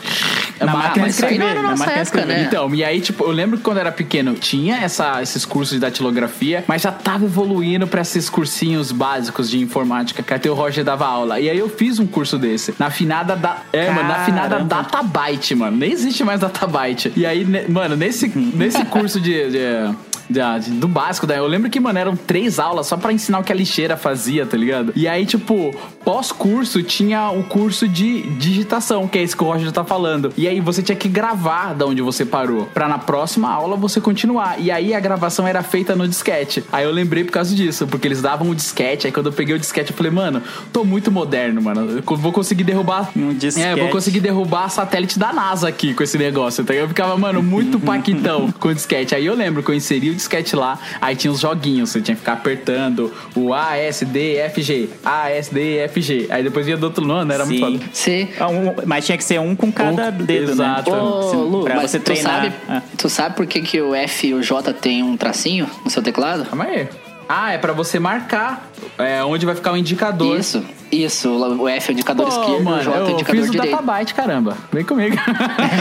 [0.60, 1.40] É Na máquina de aí escrever.
[1.40, 2.42] não era na nossa máquina época, escrever.
[2.42, 2.44] né?
[2.48, 5.74] Então, e aí, tipo, eu lembro que quando eu era pequeno tinha essa, esses cursos
[5.76, 10.54] de datilografia, mas já tava evoluindo pra esses cursinhos básicos de informática, que até o
[10.54, 11.40] Roger dava aula.
[11.40, 13.58] E aí eu fiz um curso desse, na finada da.
[13.72, 14.76] É, mano, na finada Caramba.
[14.76, 15.78] Databyte, mano.
[15.78, 17.12] Nem existe mais Databyte.
[17.16, 19.96] E aí, ne- mano, nesse, nesse curso de- de-
[20.30, 23.52] do básico, daí eu lembro que, mano, eram três aulas só pra ensinar o que
[23.52, 24.94] a lixeira fazia, tá ligado?
[24.96, 25.74] E aí, tipo,
[26.06, 30.32] pós-curso tinha o curso de digitação, que é esse que o Roger tá falando.
[30.38, 34.00] E aí você tinha que gravar da onde você parou, pra na próxima aula você
[34.00, 34.60] continuar.
[34.60, 36.64] E aí a gravação era feita no disquete.
[36.72, 39.08] Aí eu lembrei por causa disso, porque eles davam o disquete.
[39.08, 42.02] Aí quando eu peguei o disquete, eu falei, mano, tô muito moderno, mano.
[42.08, 43.10] Eu vou conseguir derrubar.
[43.16, 43.80] Um É, disquete.
[43.80, 46.62] vou conseguir derrubar satélite da NASA aqui com esse negócio.
[46.62, 49.16] Então eu ficava, mano, muito paquitão com o disquete.
[49.16, 52.14] Aí eu lembro que eu inseri o disquete lá, aí tinha os joguinhos, você tinha
[52.16, 54.90] que ficar apertando o A, S, D, F, G.
[55.04, 56.28] A, S, D, F, G.
[56.30, 57.78] Aí depois ia do outro nome, era muito Sim.
[57.80, 57.90] foda.
[57.94, 58.28] Sim.
[58.40, 60.92] Ah, um- mas tinha que ser um com cada Um- dedo, exato.
[60.92, 60.98] né?
[60.98, 62.44] Ô, Lu, pra mas você tu treinar.
[62.44, 62.82] sabe, Ah.
[62.98, 66.04] tu sabe por que, que o F e o J tem um tracinho no seu
[66.04, 66.46] teclado?
[66.46, 66.88] Calma aí.
[67.28, 70.38] Ah, é pra você marcar é, onde vai ficar o indicador.
[70.40, 71.30] Isso, isso.
[71.30, 73.50] O F é o indicador Pô, esquerdo, o mano, J é o eu indicador fiz
[73.50, 73.72] o direito.
[73.72, 74.58] Databyte, caramba.
[74.72, 75.16] Vem comigo.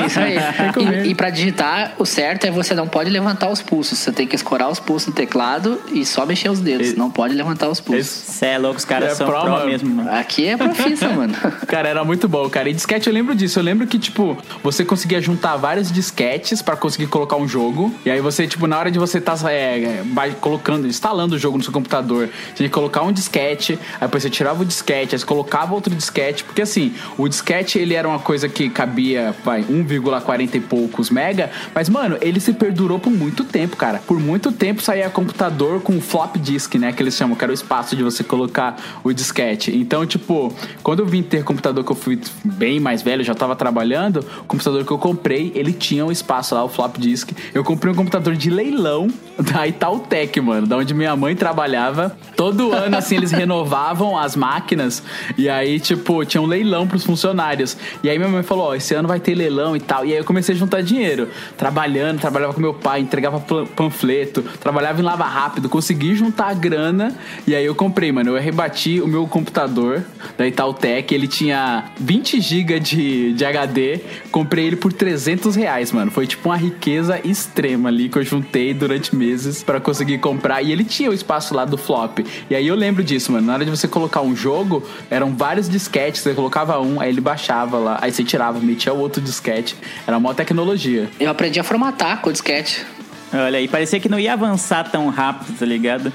[0.03, 0.37] É isso aí.
[0.73, 0.93] comigo.
[1.07, 3.99] e, e pra digitar, o certo é você não pode levantar os pulsos.
[3.99, 6.91] Você tem que escorar os pulsos no teclado e só mexer os dedos.
[6.91, 8.07] E- Não pode levantar os pulsos.
[8.07, 9.67] Esse- Cê é louco, os caras É são pro, mano.
[9.67, 10.11] mesmo, mano.
[10.13, 11.35] Aqui é profissa, mano.
[11.67, 12.69] Cara, era muito bom, cara.
[12.69, 13.59] E disquete eu lembro disso.
[13.59, 17.95] Eu lembro que, tipo, você conseguia juntar vários disquetes pra conseguir colocar um jogo.
[18.05, 20.03] E aí você, tipo, na hora de você tá é,
[20.41, 24.31] colocando, instalando o jogo no seu computador, você que colocar um disquete, aí depois você
[24.31, 26.43] tirava o disquete, aí você colocava outro disquete.
[26.43, 31.51] Porque assim, o disquete ele era uma coisa que cabia, vai, 1,40 e poucos mega.
[31.75, 34.01] Mas, mano, ele se perdurou por muito tempo, cara.
[34.07, 36.93] Por muito tempo saía computador com flop disk, né?
[36.93, 39.77] Que eles chamam, que era o espaço de você colocar o disquete.
[39.77, 43.55] Então, tipo, quando eu vim ter computador que eu fui bem mais velho, já tava
[43.55, 47.31] trabalhando, o computador que eu comprei, ele tinha um espaço lá, o flop disk.
[47.55, 52.17] Eu comprei um computador de leilão da Itautec, mano, da onde minha mãe trabalhava.
[52.37, 55.03] Todo ano, assim, eles renovavam as máquinas
[55.37, 57.77] e aí, tipo, tinha um leilão pros funcionários.
[58.03, 60.05] E aí minha mãe falou, ó, esse ano vai ter leilão e tal.
[60.05, 61.29] E aí eu comecei a juntar dinheiro.
[61.57, 66.55] Trabalhando, trabalhava com meu pai, entregava pan- panfleto, trabalhava em lava rápido, consegui juntar a
[66.55, 67.15] grana.
[67.47, 70.03] E aí eu comprei, mano, eu rebati o meu computador
[70.37, 76.11] da Itautec, ele tinha 20 GB de, de HD, comprei ele por 300 reais, mano.
[76.11, 80.63] Foi tipo uma riqueza extrema ali que eu juntei durante meses pra conseguir comprar.
[80.63, 82.19] E ele tinha o espaço lá do flop.
[82.51, 83.47] E aí eu lembro disso, mano.
[83.47, 87.21] Na hora de você colocar um jogo, eram vários disquetes, você colocava um, aí ele
[87.21, 89.77] baixava lá, aí você tirava, metia o outro disquete.
[90.07, 91.11] Era uma tecnologia.
[91.19, 92.85] Eu aprendi a formatar com o disquete.
[93.33, 96.13] Olha aí, parecia que não ia avançar tão rápido, tá ligado?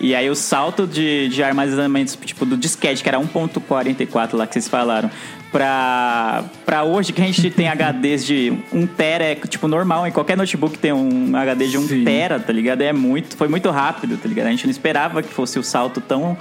[0.00, 4.54] E aí o salto de, de armazenamento, tipo, do disquete, que era 1.44 lá que
[4.54, 5.10] vocês falaram,
[5.52, 10.10] pra, pra hoje que a gente tem HDs de 1 tera, é tipo normal, em
[10.10, 12.04] qualquer notebook tem um HD de 1 Sim.
[12.04, 12.80] tera, tá ligado?
[12.80, 14.46] É muito, foi muito rápido, tá ligado?
[14.46, 16.36] A gente não esperava que fosse o salto tão,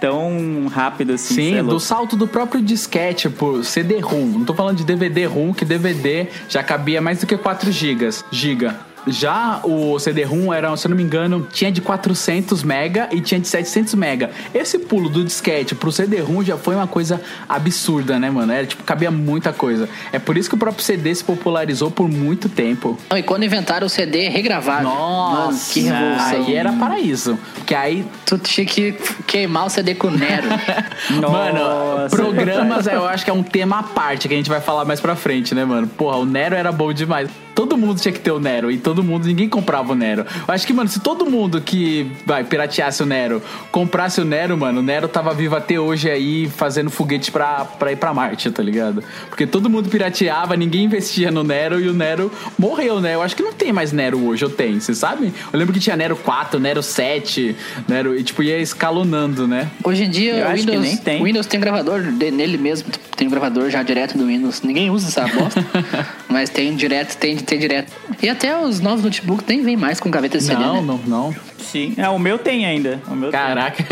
[0.00, 1.34] tão rápido assim.
[1.34, 4.26] cê é Sim, do salto do próprio disquete por CD-ROM.
[4.26, 8.24] Não tô falando de DVD-ROM, que DVD já cabia mais do que 4 gigas.
[8.32, 8.74] Giga.
[9.06, 13.40] Já o CD-ROM era, se eu não me engano, tinha de 400 mega e tinha
[13.40, 14.30] de 700 mega.
[14.54, 18.52] Esse pulo do disquete pro CD-ROM já foi uma coisa absurda, né, mano?
[18.52, 19.88] Era tipo, cabia muita coisa.
[20.12, 22.98] É por isso que o próprio CD se popularizou por muito tempo.
[23.10, 24.88] Não, e quando inventaram o CD regravado.
[24.88, 26.44] Mano, que revolução.
[26.46, 27.38] Aí era paraíso.
[27.54, 28.92] Porque aí Tu tinha que
[29.24, 30.48] queimar o CD com o Nero.
[31.30, 34.60] Mano, Nossa, programas eu acho que é um tema à parte que a gente vai
[34.60, 35.86] falar mais pra frente, né, mano?
[35.86, 37.28] Porra, o Nero era bom demais.
[37.54, 40.24] Todo mundo tinha que ter o Nero e todo mundo, ninguém comprava o Nero.
[40.46, 44.56] Eu acho que, mano, se todo mundo que vai pirateasse o Nero comprasse o Nero,
[44.56, 48.50] mano, o Nero tava vivo até hoje aí fazendo foguete pra, pra ir pra Marte,
[48.50, 49.02] tá ligado?
[49.28, 53.14] Porque todo mundo pirateava, ninguém investia no Nero e o Nero morreu, né?
[53.14, 55.34] Eu acho que não tem mais Nero hoje, eu tenho, vocês sabem?
[55.52, 57.56] Eu lembro que tinha Nero 4, Nero 7,
[57.88, 59.68] Nero, e tipo, ia escalonando, né?
[59.82, 61.20] Hoje em dia, Eu o Windows, nem tem.
[61.20, 62.88] o Windows tem um gravador de- nele mesmo.
[63.16, 64.62] Tem um gravador já direto do Windows.
[64.62, 65.64] Ninguém usa essa bosta.
[66.28, 67.92] mas tem direto, tem tem direto.
[68.22, 70.82] E até os novos notebooks nem vem mais com gaveta de CD, Não, né?
[70.82, 71.00] não,
[71.32, 71.36] não.
[71.58, 71.94] Sim.
[71.96, 73.00] É, o meu tem ainda.
[73.08, 73.40] O meu tem.
[73.40, 73.84] Caraca.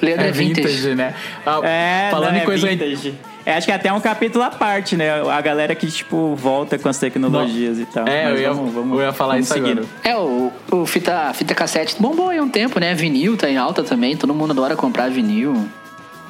[0.00, 0.68] Leandro é é vintage.
[0.68, 1.12] vintage, né?
[1.44, 3.14] Ah, É, falando não, em é coisa vintage.
[3.48, 5.08] É, acho que até um capítulo à parte, né?
[5.22, 8.06] A galera que, tipo, volta com as tecnologias e tal.
[8.06, 9.78] É, Mas eu ia, vamos- vamos- eu ia falar vamos isso seguindo.
[9.78, 9.88] agora.
[10.04, 12.94] É, o, o fita, fita cassete bombou aí um tempo, né?
[12.94, 15.66] Vinil tá em alta também, todo mundo adora comprar vinil.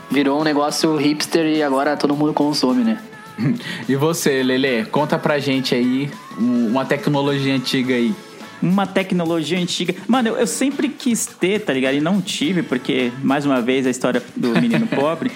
[0.08, 2.98] Virou um negócio hipster e agora todo mundo consome, né?
[3.88, 8.14] E você, Lele, conta pra gente aí um- uma tecnologia antiga aí.
[8.62, 9.92] Uma tecnologia antiga.
[10.06, 11.94] Mano, eu, eu sempre quis ter, tá ligado?
[11.94, 15.32] E não tive, porque, mais uma vez, a história do menino pobre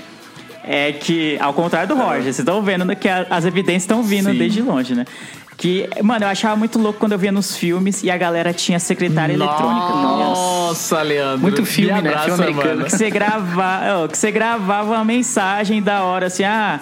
[0.64, 4.31] é que, ao contrário do Roger, vocês estão vendo que a- as evidências estão vindo
[4.31, 4.38] Sim.
[4.38, 5.05] desde longe, né?
[5.57, 8.79] Que, mano, eu achava muito louco quando eu via nos filmes e a galera tinha
[8.81, 9.87] secretária eletrônica.
[9.87, 9.92] tá?
[9.94, 11.40] Nossa, Leandro.
[11.40, 12.18] Muito filme, me né?
[12.25, 12.68] Filme americano.
[12.77, 12.85] mano.
[12.85, 16.81] que você gravava, que você gravava uma mensagem da hora assim, ah,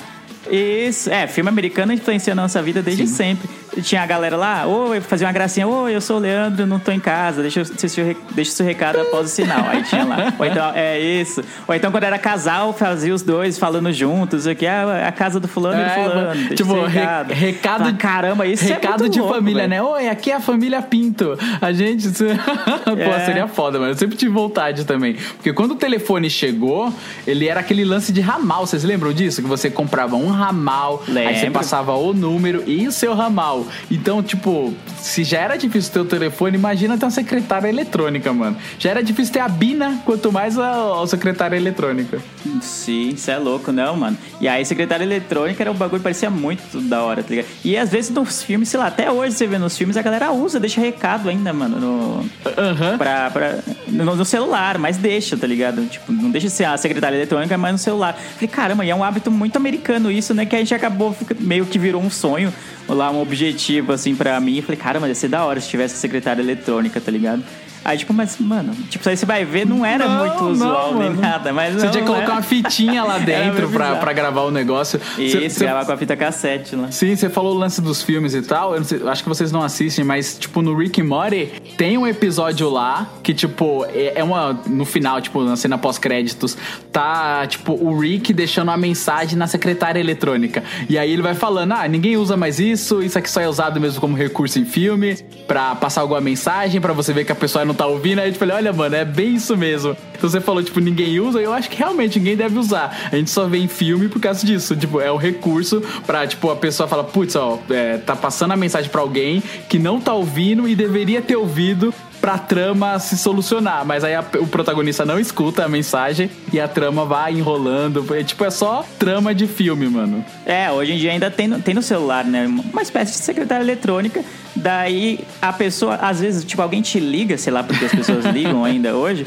[0.51, 3.49] isso, é, filme americano influencia a nossa vida desde sempre.
[3.83, 6.91] Tinha a galera lá, oi, fazia uma gracinha, oi, eu sou o Leandro, não tô
[6.91, 9.65] em casa, deixa, seu deixa o seu recado após o sinal.
[9.69, 10.33] Aí tinha lá.
[10.39, 11.43] Ou então, é isso.
[11.69, 15.47] Ou então quando era casal, fazia os dois falando juntos, aqui, ah, a casa do
[15.47, 16.55] fulano e do É, fulano.
[16.57, 17.33] tipo, recado.
[17.33, 19.71] recado, Fala, caramba, isso recado é de louco, família, velho.
[19.71, 19.83] né?
[19.83, 21.39] Oi, aqui é a família Pinto.
[21.61, 22.09] A gente.
[22.85, 23.25] Pô, É.
[23.25, 23.93] seria foda, mano.
[23.93, 25.15] Eu sempre tive vontade também.
[25.37, 26.93] Porque quando o telefone chegou,
[27.27, 28.67] ele era aquele lance de ramal.
[28.67, 29.41] Vocês lembram disso?
[29.43, 31.53] Que você comprava um ramal, aí você Lembro.
[31.53, 33.60] passava o número e o seu ramal.
[33.91, 38.57] Então, tipo, se já era difícil ter o telefone, imagina ter uma secretária eletrônica, mano.
[38.79, 42.19] Já era difícil ter a Bina, quanto mais a, a secretária eletrônica.
[42.61, 44.17] Sim, isso é louco, não, mano.
[44.41, 47.47] E aí, secretária eletrônica era um bagulho que parecia muito da hora, tá ligado?
[47.65, 50.33] E às vezes nos filmes, sei lá, até hoje você vê nos filmes, a galera
[50.33, 52.99] usa, deixa recado ainda, mano, no, Aham.
[52.99, 55.85] pra, pra, no, no celular, mas deixa, tá ligado?
[55.87, 58.15] Tipo, não deixa ser a secretária eletrônica, mas no celular.
[58.35, 60.47] Falei, caramba, e é um hábito muito americano isso, né?
[60.47, 62.53] Que a gente acabou, meio que virou um sonho,
[62.95, 64.61] lá, um objetivo, assim, pra mim.
[64.63, 67.43] Falei, caramba, ia ser da hora se tivesse secretária eletrônica, tá ligado?
[67.85, 70.95] Aí, tipo, mas, mano, tipo, aí você vai ver, não era Não, muito não, usual
[70.95, 71.21] nem mano.
[71.23, 72.33] nada, mas Você não, tinha que colocar era.
[72.35, 75.01] uma fitinha lá dentro pra, pra gravar o negócio.
[75.19, 76.91] Isso, Cê- cê- gravar com a fita cassete lá.
[76.91, 78.73] Sim, você falou o lance dos filmes e tal.
[78.75, 81.97] Eu não sei- acho que vocês não assistem, mas, tipo, no Rick and Morty tem
[81.97, 84.59] um episódio lá que, tipo, é é uma.
[84.67, 86.57] No final, tipo, na cena pós-créditos,
[86.93, 90.63] tá, tipo, o Rick deixando uma mensagem na secretária eletrônica.
[90.89, 93.81] E aí ele vai falando: ah, ninguém usa mais isso, isso aqui só é usado
[93.81, 95.17] mesmo como recurso em filme,
[95.47, 98.21] pra passar alguma mensagem, pra você ver que a pessoa não tá ouvindo.
[98.21, 99.97] Aí eu falei: olha, mano, é bem isso mesmo.
[100.17, 103.09] Então você falou, tipo, ninguém usa, eu acho que realmente ninguém deve usar.
[103.11, 104.77] A gente só vê em filme por causa disso.
[104.77, 108.57] Tipo, é o recurso pra, tipo, a pessoa fala, putz, ó, é, tá passando a
[108.57, 113.85] mensagem pra alguém que não tá ouvindo e deveria ter ouvido pra trama se solucionar.
[113.85, 118.05] Mas aí a- o protagonista não escuta a mensagem e a trama vai enrolando.
[118.15, 120.25] É, tipo, é só trama de filme, mano.
[120.45, 122.47] É, hoje em dia ainda tem no, tem no celular, né?
[122.47, 124.23] Uma espécie de secretária eletrônica.
[124.55, 128.65] Daí a pessoa, às vezes, tipo, alguém te liga, sei lá, porque as pessoas ligam
[128.65, 129.27] ainda hoje.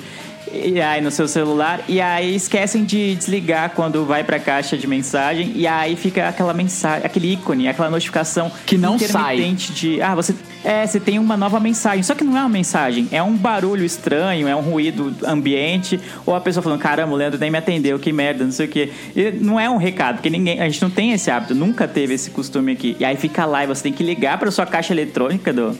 [0.51, 4.88] E aí no seu celular, e aí esquecem de desligar quando vai pra caixa de
[4.88, 10.15] mensagem, e aí fica aquela mensagem, aquele ícone, aquela notificação Que não intermitente de ah,
[10.15, 12.01] você é, você tem uma nova mensagem.
[12.03, 16.36] Só que não é uma mensagem, é um barulho estranho, é um ruído ambiente, ou
[16.36, 18.91] a pessoa falando, caramba, o Leandro nem me atendeu, que merda, não sei o quê.
[19.15, 22.13] E não é um recado, porque ninguém, a gente não tem esse hábito, nunca teve
[22.13, 22.95] esse costume aqui.
[22.99, 25.77] E aí fica lá e você tem que ligar pra sua caixa eletrônica do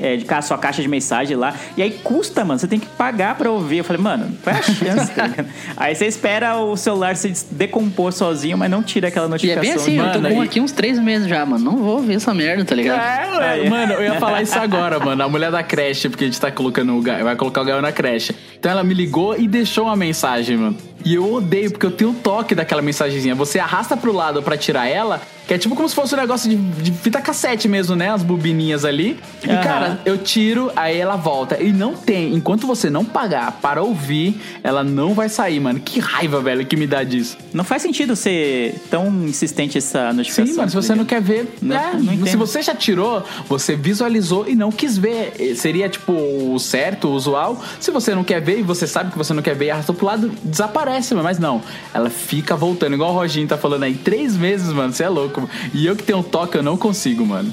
[0.00, 1.54] é, de sua caixa de mensagem lá.
[1.76, 2.58] E aí custa, mano.
[2.58, 3.78] Você tem que pagar pra ouvir.
[3.78, 5.12] Eu falei, mano, qual é a chance?
[5.12, 5.30] tá
[5.76, 9.62] aí você espera o celular se decompor sozinho, mas não tira aquela E é notificação.
[9.62, 11.64] bem assim, eu tô Mano, com e- aqui uns três meses já, mano.
[11.64, 13.00] Não vou ouvir essa merda, tá ligado?
[13.40, 13.70] É, Aí.
[13.70, 15.22] mano, eu ia falar isso agora, mano.
[15.22, 17.82] A mulher da creche, porque a gente tá colocando o Gael, vai colocar o Gael
[17.82, 18.34] na creche.
[18.58, 20.76] Então ela me ligou e deixou uma mensagem, mano.
[21.04, 23.34] E eu odeio, porque eu tenho o toque daquela mensagenzinha.
[23.34, 26.48] Você arrasta pro lado pra tirar ela, que é tipo como se fosse um negócio
[26.48, 28.10] de, de fita cassete mesmo, né?
[28.10, 29.18] As bobininhas ali.
[29.44, 29.62] E, Aham.
[29.62, 31.62] cara, eu tiro, aí ela volta.
[31.62, 35.80] E não tem, enquanto você não pagar para ouvir, ela não vai sair, mano.
[35.80, 37.36] Que raiva, velho, que me dá disso.
[37.52, 40.46] Não faz sentido ser tão insistente essa notificação.
[40.52, 43.74] Sim, mano, se você não quer ver, Não- é, não se você já tirou, você
[43.74, 45.32] visualizou e não quis ver.
[45.56, 47.62] Seria tipo o certo, o usual.
[47.80, 49.94] Se você não quer ver e você sabe que você não quer ver e arrastou
[49.94, 51.24] pro lado, desaparece, mano.
[51.24, 51.62] Mas não,
[51.94, 53.94] ela fica voltando, igual o Roginho tá falando aí.
[53.94, 55.31] Três meses, mano, você é louco.
[55.72, 57.52] E eu que tenho um toque, eu não consigo, mano.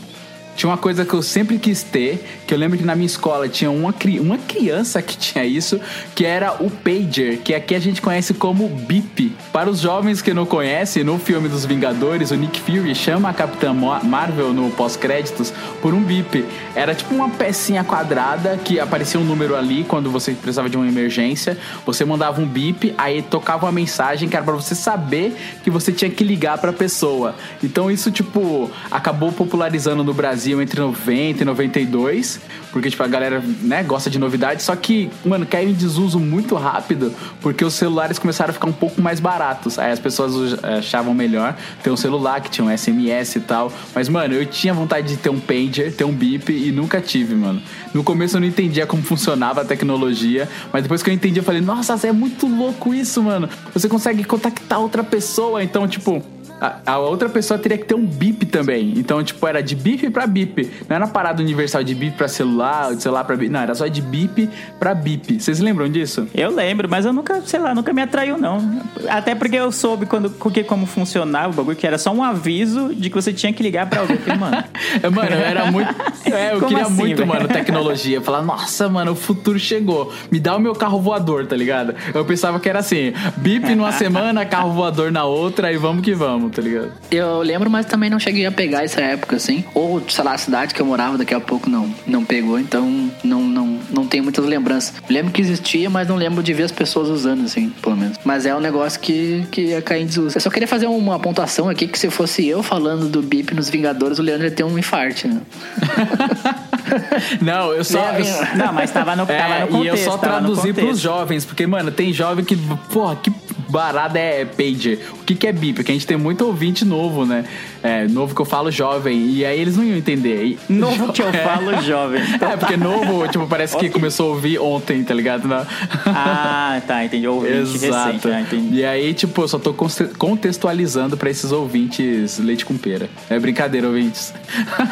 [0.60, 3.48] Tinha uma coisa que eu sempre quis ter, que eu lembro que na minha escola
[3.48, 5.80] tinha uma, cri- uma criança que tinha isso,
[6.14, 9.34] que era o pager, que aqui a gente conhece como bip.
[9.54, 13.34] Para os jovens que não conhecem, no filme dos Vingadores, o Nick Fury chama a
[13.34, 16.44] Capitã Marvel no pós-créditos por um bip.
[16.76, 20.90] Era tipo uma pecinha quadrada que aparecia um número ali quando você precisava de uma
[20.90, 21.58] emergência.
[21.86, 25.94] Você mandava um bip, aí tocava uma mensagem que era pra você saber que você
[25.94, 27.34] tinha que ligar pra pessoa.
[27.64, 32.40] Então isso, tipo, acabou popularizando no Brasil entre 90 e 92,
[32.72, 36.56] porque, tipo, a galera, né, gosta de novidade, só que, mano, caiu em desuso muito
[36.56, 39.80] rápido, porque os celulares começaram a ficar um pouco mais baratos.
[39.80, 43.72] Aí as pessoas achavam melhor ter um celular que tinha um SMS e tal.
[43.94, 47.36] Mas, mano, eu tinha vontade de ter um pager, ter um bip e nunca tive,
[47.36, 47.62] mano.
[47.94, 51.44] No começo eu não entendia como funcionava a tecnologia, mas depois que eu entendi, eu
[51.44, 53.50] falei, nossa, é muito louco isso, mano.
[53.74, 56.24] Você consegue contactar outra pessoa, então, tipo.
[56.60, 58.94] A, a outra pessoa teria que ter um bip também.
[58.98, 60.70] Então, tipo, era de bip pra bip.
[60.88, 63.50] Não era parada universal de bip pra celular, de celular pra bip.
[63.52, 65.40] Não, era só de bip pra bip.
[65.40, 66.28] Vocês lembram disso?
[66.34, 68.82] Eu lembro, mas eu nunca, sei lá, nunca me atraiu, não.
[69.10, 72.24] Até porque eu soube quando, com que, como funcionava o bagulho, que era só um
[72.24, 74.18] aviso de que você tinha que ligar pra alguém.
[74.18, 74.64] Falei, mano,
[75.02, 75.90] É, Mano, eu era muito.
[76.30, 77.28] É, eu Como queria assim, muito, velho?
[77.28, 78.22] mano, tecnologia.
[78.22, 80.14] Falar, nossa, mano, o futuro chegou.
[80.30, 81.96] Me dá o meu carro voador, tá ligado?
[82.14, 86.14] Eu pensava que era assim: bip numa semana, carro voador na outra, e vamos que
[86.14, 86.92] vamos, tá ligado?
[87.12, 89.64] Eu lembro, mas também não cheguei a pegar essa época, assim.
[89.74, 93.10] Ou, sei lá, a cidade que eu morava daqui a pouco não, não pegou, então
[93.24, 94.94] não, não, não tenho muitas lembranças.
[95.10, 98.18] Lembro que existia, mas não lembro de ver as pessoas usando, assim, pelo menos.
[98.24, 100.38] Mas é um negócio que, que ia cair em desuso.
[100.38, 103.70] Eu só queria fazer uma pontuação aqui que se fosse eu falando do bip nos
[103.70, 105.42] Vingadores, o Leandro ia ter um infarte, né?
[107.42, 108.00] Não, eu só.
[108.12, 109.84] Leve- eu- não, mas tava no, tava É, no contexto.
[109.86, 112.58] e eu só tava traduzi pros jovens, porque, mano, tem jovem que,
[112.92, 113.32] porra, que
[113.70, 115.00] barada é pager.
[115.22, 115.76] O que, que é bip?
[115.76, 117.46] Porque a gente tem muito ouvinte novo, né?
[117.82, 120.44] É, novo que eu falo jovem, e aí eles não iam entender.
[120.46, 122.22] E- Novo que eu falo jovem.
[122.42, 125.48] É, porque novo, tipo, parece que começou a ouvir ontem, tá ligado?
[125.48, 125.66] Não.
[126.06, 127.28] Ah, tá, entendi.
[127.28, 127.54] Ouvinte
[127.86, 128.08] Exato.
[128.14, 128.76] recente, ah, entendi.
[128.78, 133.10] E aí, tipo, eu só tô conte- contextualizando pra esses ouvintes leite com pera.
[133.30, 134.34] É brincadeira, ouvintes.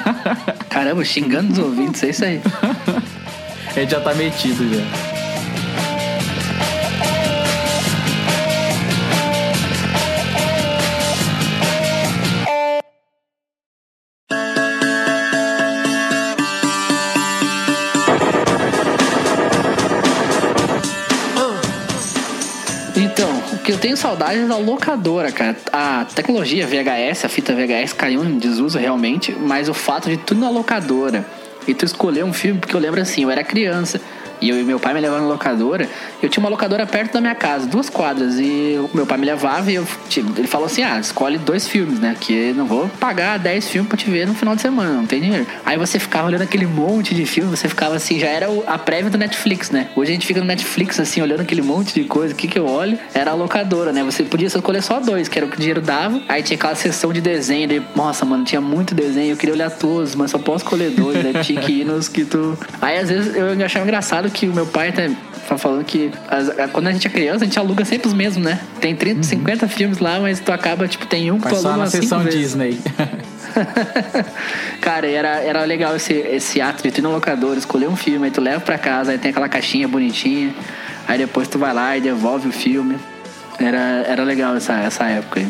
[0.70, 2.42] Caramba, xingando os ouvintes, é isso aí.
[3.76, 5.17] A gente já tá metido já.
[23.88, 25.56] Tenho saudade é da locadora, cara.
[25.72, 30.42] A tecnologia VHS, a fita VHS caiu em desuso realmente, mas o fato de tudo
[30.42, 31.26] na locadora
[31.66, 34.02] e tu escolher um filme, porque eu lembro assim, eu era criança
[34.42, 35.88] e eu e meu pai me levavam na locadora,
[36.22, 39.72] eu tinha uma locadora perto da minha casa, duas quadras, e meu pai me levava
[39.72, 42.16] e eu, tipo, ele falou assim: ah, escolhe dois filmes, né?
[42.20, 45.22] Que não vou pagar 10 filmes pra te ver no final de semana, não tem
[45.22, 45.46] dinheiro.
[45.66, 49.10] Aí você ficava olhando aquele monte de filme, você ficava assim, já era a prévia
[49.10, 49.90] do Netflix, né?
[49.96, 52.60] Hoje a gente fica no Netflix, assim, olhando aquele monte de coisa, o que que
[52.60, 52.98] eu olho?
[53.14, 54.04] Era a locadora, né?
[54.04, 56.22] Você podia escolher só dois, que era o que o dinheiro dava.
[56.28, 59.70] Aí tinha aquela sessão de desenho, daí, nossa, mano, tinha muito desenho, eu queria olhar
[59.70, 61.42] todos, mas só posso escolher dois, né?
[61.42, 62.58] Tinha que ir nos que tu...
[62.82, 66.88] Aí às vezes eu achava engraçado que o meu pai tá falando que as- quando
[66.88, 68.60] a gente é criança, a gente aluga sempre os mesmos, né?
[68.82, 71.72] Tem 30, 50 filmes lá, mas tu acaba, tipo, tem um que tu só aluga
[71.72, 72.26] na umas cinco sessão.
[72.26, 72.78] Disney.
[74.82, 78.26] Cara, era, era legal esse, esse ato de tu ir no locador, escolher um filme,
[78.26, 80.54] aí tu leva pra casa, aí tem aquela caixinha bonitinha,
[81.08, 82.98] aí depois tu vai lá e devolve o filme.
[83.60, 85.48] Era, era legal essa, essa época aí.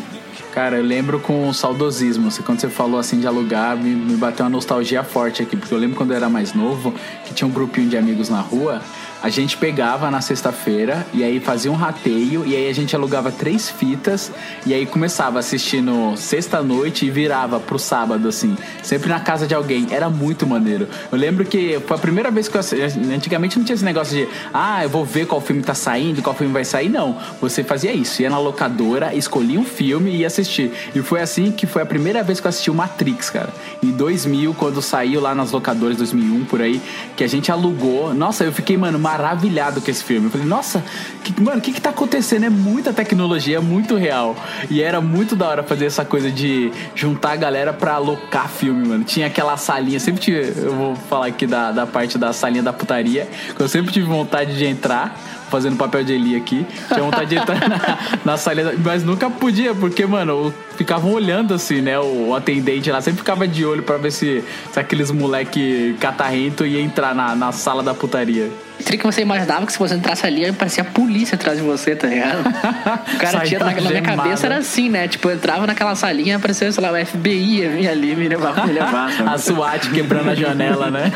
[0.58, 2.26] Cara, eu lembro com saudosismo.
[2.26, 5.56] Assim, quando você falou assim de alugar, me, me bateu uma nostalgia forte aqui.
[5.56, 6.92] Porque eu lembro quando eu era mais novo,
[7.24, 8.82] que tinha um grupinho de amigos na rua.
[9.20, 12.46] A gente pegava na sexta-feira e aí fazia um rateio.
[12.46, 14.30] E aí a gente alugava três fitas.
[14.64, 18.56] E aí começava assistindo sexta-noite e virava pro sábado, assim.
[18.82, 19.88] Sempre na casa de alguém.
[19.90, 20.86] Era muito maneiro.
[21.10, 23.00] Eu lembro que foi a primeira vez que eu assisti.
[23.12, 26.36] Antigamente não tinha esse negócio de, ah, eu vou ver qual filme tá saindo, qual
[26.36, 26.88] filme vai sair.
[26.88, 27.18] Não.
[27.40, 28.22] Você fazia isso.
[28.22, 30.72] Ia na locadora, escolhia um filme e ia assistir.
[30.94, 33.50] E foi assim que foi a primeira vez que eu assisti o Matrix, cara.
[33.82, 36.80] Em 2000, quando saiu lá nas locadoras, 2001 por aí,
[37.16, 38.14] que a gente alugou.
[38.14, 40.26] Nossa, eu fiquei, mano, maravilhado com esse filme.
[40.26, 40.84] Eu falei, nossa,
[41.24, 42.44] que- mano, o que que tá acontecendo?
[42.44, 44.36] É muita tecnologia, é muito real.
[44.70, 48.86] E era muito da hora fazer essa coisa de juntar a galera pra alocar filme,
[48.86, 49.04] mano.
[49.04, 52.72] Tinha aquela salinha, sempre tive, eu vou falar aqui da, da parte da salinha da
[52.72, 55.16] putaria, que eu sempre tive vontade de entrar
[55.50, 56.66] fazendo papel de Eli aqui.
[56.88, 57.98] Tinha vontade de entrar na,
[58.32, 61.98] na salinha, mas nunca podia, porque, mano, ficavam olhando assim, né?
[61.98, 66.80] O, atendente lá sempre ficava de olho pra ver se, se aqueles moleque catarrento ia
[66.80, 68.50] entrar na, na sala da putaria.
[68.84, 71.96] Tri que você imaginava que se você entrasse ali, parecia a polícia atrás de você,
[71.96, 72.48] tá ligado?
[73.14, 75.08] O cara tinha na, na minha cabeça era assim, né?
[75.08, 78.72] Tipo, eu entrava naquela salinha, apareceu, sei lá, o FBI vir ali me levar, me
[78.72, 79.10] levar.
[79.26, 81.12] A SWAT quebrando a janela, né?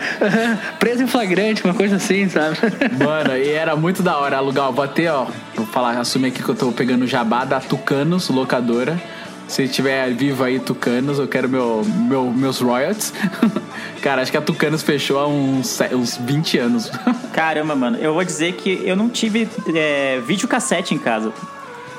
[0.78, 2.56] Preso em flagrante, uma coisa assim, sabe?
[3.02, 4.72] Mano, e era muito da hora alugar.
[4.72, 8.28] Vou até, ó, vou falar, assumir aqui que eu tô pegando o jabá da Tucanos,
[8.28, 8.98] locadora.
[9.46, 13.12] Se tiver vivo aí, Tucanos, eu quero meu, meu, meus royalties.
[14.02, 16.90] Cara, acho que a Tucanos fechou há uns, uns 20 anos.
[17.32, 21.32] Caramba, mano, eu vou dizer que eu não tive é, videocassete em casa.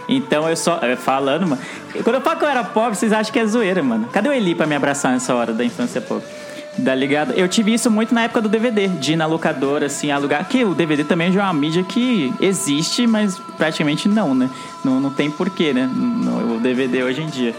[0.08, 0.78] Então eu só.
[0.80, 1.62] eu Falando, mano.
[2.04, 4.08] Quando eu falo que eu era pobre, vocês acham que é zoeira, mano.
[4.12, 6.26] Cadê o Eli pra me abraçar nessa hora da infância pobre?
[6.84, 7.32] Tá ligado?
[7.32, 10.46] Eu tive isso muito na época do DVD, de ir na locadora, assim, alugar.
[10.48, 14.50] Que o DVD também já é uma mídia que existe, mas praticamente não, né?
[14.84, 15.90] Não, não tem porquê, né?
[15.94, 16.35] No, o
[16.66, 17.54] DVD hoje em dia.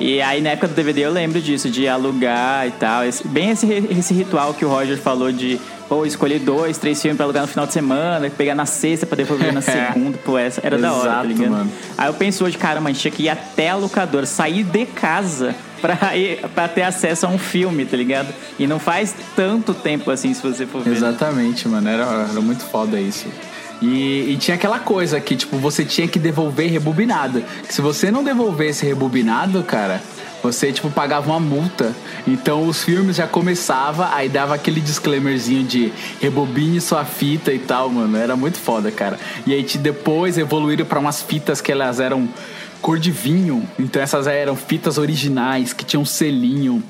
[0.00, 3.04] E aí na época do DVD eu lembro disso, de alugar e tal.
[3.04, 7.16] Esse- bem esse, esse ritual que o Roger falou de pô, escolher dois, três filmes
[7.16, 10.60] pra alugar no final de semana, pegar na sexta pra devolver na segunda, pô, essa
[10.62, 11.50] era da hora, tá Exato, ligado?
[11.50, 11.72] mano.
[11.96, 14.84] Aí eu penso hoje, caramba, a gente tinha que ir até a locadora, sair de
[14.86, 18.28] casa pra, ir, pra ter acesso a um filme, tá ligado?
[18.58, 20.92] E não faz tanto tempo assim, se você for ver.
[20.94, 21.88] Exatamente, mano.
[21.88, 23.26] Era, era muito foda isso.
[23.80, 27.42] E, e tinha aquela coisa que, tipo, você tinha que devolver rebobinado.
[27.68, 30.02] Se você não devolvesse rebobinado, cara,
[30.42, 31.94] você, tipo, pagava uma multa.
[32.26, 37.88] Então os filmes já começava, aí dava aquele disclaimerzinho de rebobine sua fita e tal,
[37.90, 38.16] mano.
[38.16, 39.18] Era muito foda, cara.
[39.46, 42.28] E aí depois evoluíram pra umas fitas que elas eram
[42.80, 43.68] cor de vinho.
[43.78, 46.82] Então essas eram fitas originais, que tinham selinho.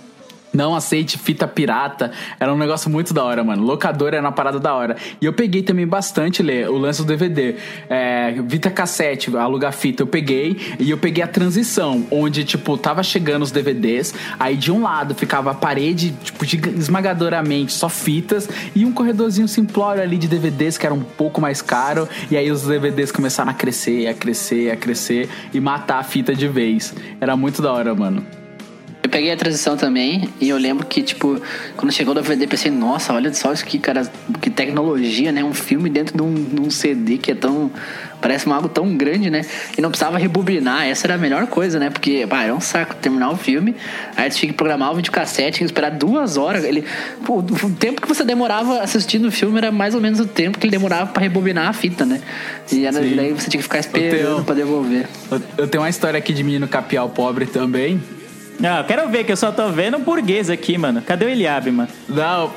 [0.52, 2.10] Não aceite fita pirata.
[2.40, 3.62] Era um negócio muito da hora, mano.
[3.62, 4.96] Locador era uma parada da hora.
[5.20, 7.56] E eu peguei também bastante, Lê, o lance do DVD.
[7.88, 10.58] É, Vita cassete, alugar fita, eu peguei.
[10.78, 14.14] E eu peguei a transição, onde, tipo, tava chegando os DVDs.
[14.38, 18.48] Aí de um lado ficava a parede, tipo, esmagadoramente, só fitas.
[18.74, 22.08] E um corredorzinho simplório ali de DVDs, que era um pouco mais caro.
[22.30, 25.28] E aí os DVDs começaram a crescer, a crescer, a crescer.
[25.52, 26.94] E matar a fita de vez.
[27.20, 28.47] Era muito da hora, mano.
[29.00, 31.40] Eu peguei a transição também e eu lembro que, tipo,
[31.76, 34.02] quando chegou o DVD, pensei, nossa, olha só isso aqui, cara,
[34.40, 35.42] que tecnologia, né?
[35.44, 37.70] Um filme dentro de um, de um CD que é tão.
[38.20, 39.42] Parece algo tão grande, né?
[39.76, 41.88] E não precisava rebobinar, essa era a melhor coisa, né?
[41.88, 43.76] Porque, pá, era um saco terminar o filme,
[44.16, 46.64] aí tinha que programar o videocassete, tinha que esperar duas horas.
[46.64, 46.84] Ele,
[47.24, 50.58] pô, o tempo que você demorava assistindo o filme era mais ou menos o tempo
[50.58, 52.20] que ele demorava pra rebobinar a fita, né?
[52.72, 53.14] E era, Sim.
[53.14, 55.06] daí você tinha que ficar esperando pra devolver.
[55.30, 58.02] Eu, eu tenho uma história aqui de menino capial pobre também.
[58.58, 61.00] Não, eu quero ver que eu só tô vendo um burguês aqui, mano.
[61.00, 61.88] Cadê o Eliabe, mano?
[62.08, 62.52] Não,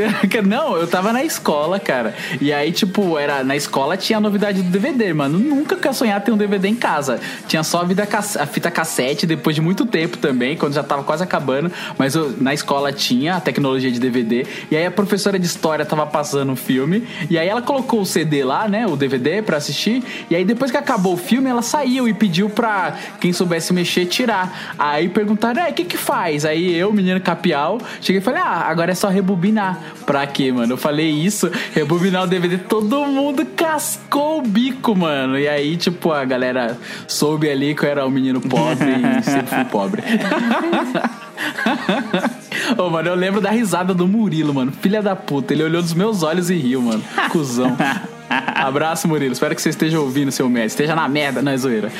[0.46, 2.14] não, eu tava na escola, cara.
[2.40, 5.38] E aí, tipo, era na escola tinha a novidade do DVD, mano.
[5.38, 7.20] Nunca que eu sonhar ter um DVD em casa.
[7.46, 11.02] Tinha só a, vida, a fita cassete depois de muito tempo também, quando já tava
[11.04, 11.70] quase acabando.
[11.98, 14.46] Mas eu- na escola tinha a tecnologia de DVD.
[14.70, 17.06] E aí a professora de história tava passando o filme.
[17.30, 18.86] E aí ela colocou o CD lá, né?
[18.86, 20.02] O DVD pra assistir.
[20.30, 24.06] E aí depois que acabou o filme, ela saiu e pediu pra quem soubesse mexer
[24.06, 24.74] tirar.
[24.78, 26.44] Aí perguntaram, é, o que que faz?
[26.44, 29.78] Aí eu, menino capial, cheguei e falei, ah, agora é só rebobinar.
[30.06, 30.74] Pra quê, mano?
[30.74, 35.38] Eu falei isso, rebobinar o DVD, todo mundo cascou o bico, mano.
[35.38, 39.54] E aí, tipo, a galera soube ali que eu era um menino pobre e sempre
[39.54, 40.02] fui pobre.
[42.78, 44.72] Ô, mano, eu lembro da risada do Murilo, mano.
[44.72, 45.52] Filha da puta.
[45.52, 47.02] Ele olhou nos meus olhos e riu, mano.
[47.30, 47.76] Cusão.
[48.28, 49.32] Abraço, Murilo.
[49.32, 50.68] Espero que você esteja ouvindo, seu médico.
[50.68, 51.92] Esteja na merda, não é zoeira.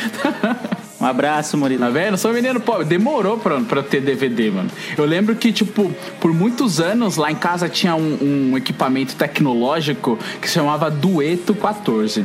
[1.04, 1.80] Um abraço, Murilo.
[1.80, 2.16] Tá vendo?
[2.16, 2.86] Sou menino pobre.
[2.86, 4.70] Demorou pra, pra eu ter DVD, mano.
[4.96, 10.18] Eu lembro que, tipo, por muitos anos lá em casa tinha um, um equipamento tecnológico
[10.40, 12.24] que se chamava Dueto 14.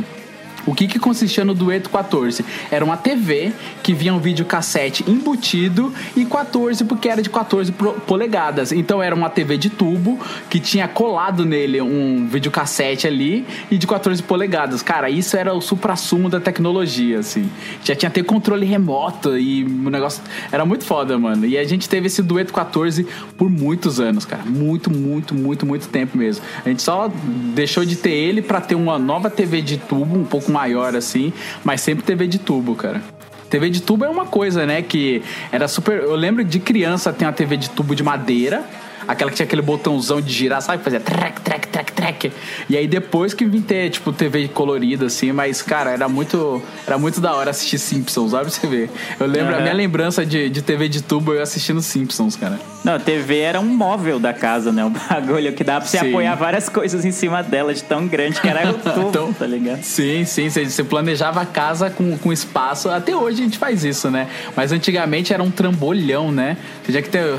[0.70, 2.46] O que que consistia no Dueto 14?
[2.70, 3.52] Era uma TV
[3.82, 8.72] que vinha um videocassete embutido e 14 porque era de 14 pro- polegadas.
[8.72, 13.88] Então era uma TV de tubo que tinha colado nele um videocassete ali e de
[13.88, 14.84] 14 polegadas.
[14.84, 17.50] Cara, isso era o supra-sumo da tecnologia, assim.
[17.84, 21.46] Já tinha até controle remoto e o negócio era muito foda, mano.
[21.46, 23.08] E a gente teve esse Dueto 14
[23.38, 24.44] por muitos anos, cara.
[24.46, 26.44] Muito, muito, muito, muito tempo mesmo.
[26.64, 27.10] A gente só
[27.56, 31.32] deixou de ter ele pra ter uma nova TV de tubo, um pouco maior assim,
[31.64, 33.02] mas sempre TV de tubo, cara.
[33.50, 34.82] TV de tubo é uma coisa, né?
[34.82, 36.04] Que era super.
[36.04, 38.64] Eu lembro de criança ter uma TV de tubo de madeira.
[39.10, 40.84] Aquela que tinha aquele botãozão de girar, sabe?
[40.84, 42.32] Fazia trek, trek, trek, trek.
[42.70, 46.62] E aí depois que vim ter, tipo, TV colorida, assim, mas, cara, era muito.
[46.86, 48.52] Era muito da hora assistir Simpsons, sabe?
[48.52, 48.88] Você ver.
[49.20, 49.62] Eu lembro, a Aham.
[49.64, 52.60] minha lembrança de, de TV de tubo eu assistindo Simpsons, cara.
[52.84, 54.86] Não, a TV era um móvel da casa, né?
[54.86, 56.10] Um bagulho que dava pra você Sim.
[56.10, 59.48] apoiar várias coisas em cima dela, de tão grande que era o tubo, Então- tá
[59.48, 59.82] ligado?
[59.82, 62.88] Sim, sim, você, você planejava a casa com, com espaço.
[62.90, 64.28] Até hoje a gente faz isso, né?
[64.56, 66.58] Mas antigamente era um trambolhão, né?
[66.84, 67.36] Você tinha que ter.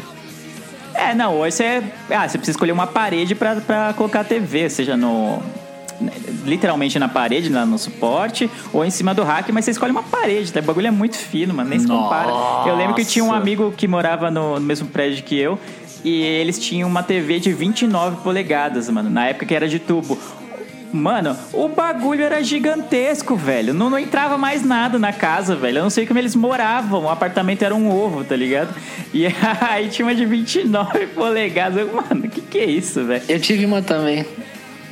[1.00, 1.82] É, não, hoje você.
[2.10, 5.42] Ah, você precisa escolher uma parede pra, pra colocar a TV, seja no.
[6.44, 10.02] Literalmente na parede, lá no suporte, ou em cima do rack, mas você escolhe uma
[10.02, 10.60] parede, tá?
[10.60, 12.30] O bagulho é muito fino, mano, nem se compara.
[12.66, 13.40] Eu lembro que tinha um Nossa.
[13.40, 15.58] amigo que morava no, no mesmo prédio que eu,
[16.02, 20.18] e eles tinham uma TV de 29 polegadas, mano, na época que era de tubo.
[20.92, 23.72] Mano, o bagulho era gigantesco, velho.
[23.72, 25.78] Não, não entrava mais nada na casa, velho.
[25.78, 27.04] Eu não sei como eles moravam.
[27.04, 28.74] O apartamento era um ovo, tá ligado?
[29.14, 29.26] E
[29.60, 31.78] aí tinha uma de 29 polegadas.
[31.78, 33.22] Eu, Mano, que, que é isso, velho?
[33.28, 34.24] Eu tive uma também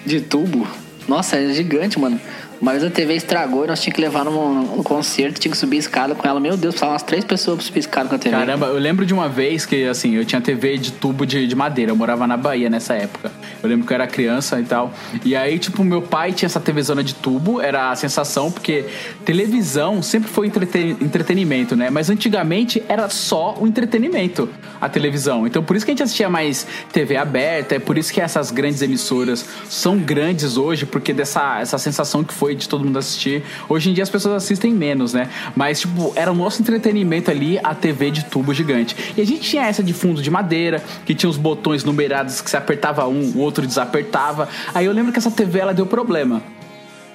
[0.06, 0.66] de tubo.
[1.08, 2.20] Nossa, é gigante, mano.
[2.60, 5.76] Mas a TV estragou e nós tínhamos que levar num, num concerto, tinha que subir
[5.78, 6.40] escada com ela.
[6.40, 8.34] Meu Deus, precisavam umas três pessoas pra subir escada com a TV.
[8.36, 11.54] Caramba, eu lembro de uma vez que, assim, eu tinha TV de tubo de, de
[11.54, 11.92] madeira.
[11.92, 13.30] Eu morava na Bahia nessa época.
[13.62, 14.92] Eu lembro que eu era criança e tal.
[15.24, 17.60] E aí, tipo, meu pai tinha essa TVzona de tubo.
[17.60, 18.84] Era a sensação, porque
[19.24, 21.90] televisão sempre foi entreten- entretenimento, né?
[21.90, 24.48] Mas antigamente era só o entretenimento,
[24.80, 25.46] a televisão.
[25.46, 27.76] Então, por isso que a gente assistia mais TV aberta.
[27.76, 32.32] É por isso que essas grandes emissoras são grandes hoje, porque dessa essa sensação que
[32.34, 33.42] foi de todo mundo assistir.
[33.68, 35.28] Hoje em dia as pessoas assistem menos, né?
[35.54, 39.14] Mas, tipo, era o nosso entretenimento ali, a TV de tubo gigante.
[39.16, 42.50] E a gente tinha essa de fundo de madeira, que tinha os botões numerados que
[42.50, 44.48] se apertava um, o outro desapertava.
[44.74, 46.42] Aí eu lembro que essa TV ela deu problema.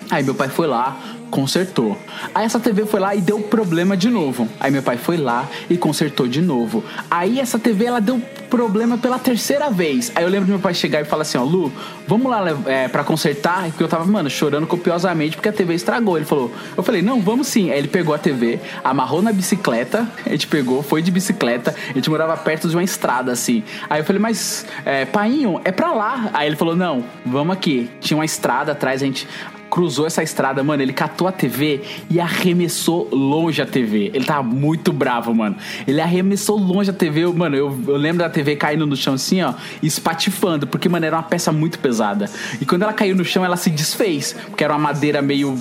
[0.09, 0.97] Aí meu pai foi lá,
[1.33, 1.97] consertou.
[2.33, 4.47] Aí essa TV foi lá e deu problema de novo.
[4.59, 6.83] Aí meu pai foi lá e consertou de novo.
[7.09, 8.21] Aí essa TV ela deu
[8.51, 10.11] problema pela terceira vez.
[10.13, 11.73] Aí eu lembro do meu pai chegar e falar assim, ó, Lu,
[12.07, 16.17] vamos lá é, para consertar, porque eu tava, mano, chorando copiosamente porque a TV estragou.
[16.17, 17.71] Ele falou, eu falei, não, vamos sim.
[17.71, 21.93] Aí ele pegou a TV, amarrou na bicicleta, a gente pegou, foi de bicicleta, a
[21.93, 23.63] gente morava perto de uma estrada assim.
[23.89, 26.29] Aí eu falei, mas, é, painho, é pra lá.
[26.31, 27.89] Aí ele falou, não, vamos aqui.
[27.99, 29.27] Tinha uma estrada atrás, a gente
[29.73, 34.11] cruzou essa estrada, mano, ele catou a TV e arremessou longe a TV.
[34.13, 35.55] Ele tava muito bravo, mano.
[35.87, 39.41] Ele arremessou longe a TV, mano, eu, eu lembro da TV caindo no chão assim,
[39.41, 42.29] ó, espatifando, porque, mano, era uma peça muito pesada.
[42.61, 45.57] E quando ela caiu no chão, ela se desfez, porque era uma madeira meio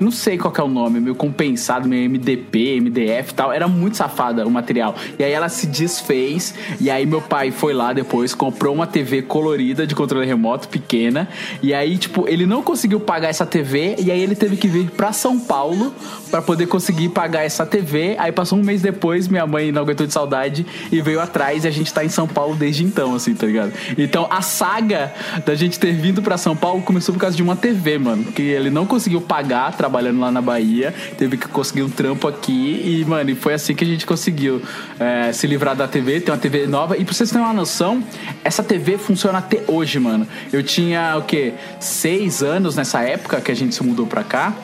[0.00, 3.52] não sei qual é o nome, meio compensado, meio MDP, MDF e tal.
[3.52, 4.94] Era muito safada o material.
[5.18, 6.54] E aí ela se desfez.
[6.80, 11.28] E aí meu pai foi lá depois, comprou uma TV colorida de controle remoto, pequena.
[11.62, 13.96] E aí, tipo, ele não conseguiu pagar essa TV.
[13.98, 15.92] E aí ele teve que vir pra São Paulo
[16.28, 18.16] pra poder conseguir pagar essa TV.
[18.18, 21.64] Aí passou um mês depois, minha mãe não aguentou de saudade e veio atrás.
[21.64, 23.72] E a gente tá em São Paulo desde então, assim, tá ligado?
[23.96, 25.12] Então a saga
[25.44, 28.24] da gente ter vindo pra São Paulo começou por causa de uma TV, mano.
[28.24, 32.82] Que ele não conseguiu pagar trabalhando lá na Bahia, teve que conseguir um trampo aqui
[32.84, 34.62] e, mano, e foi assim que a gente conseguiu
[34.98, 36.96] é, se livrar da TV, ter uma TV nova.
[36.96, 38.02] E pra vocês terem uma noção,
[38.44, 40.26] essa TV funciona até hoje, mano.
[40.52, 41.54] Eu tinha, o quê?
[41.80, 44.54] Seis anos nessa época que a gente se mudou pra cá.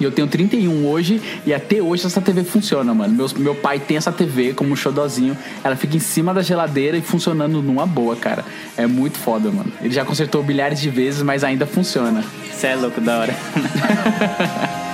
[0.00, 3.14] E eu tenho 31 hoje e até hoje essa TV funciona, mano.
[3.14, 5.36] Meu, meu pai tem essa TV como um xodozinho.
[5.62, 8.44] Ela fica em cima da geladeira e funcionando numa boa, cara.
[8.76, 9.72] É muito foda, mano.
[9.80, 12.24] Ele já consertou milhares de vezes, mas ainda funciona.
[12.52, 13.34] Você é louco da hora.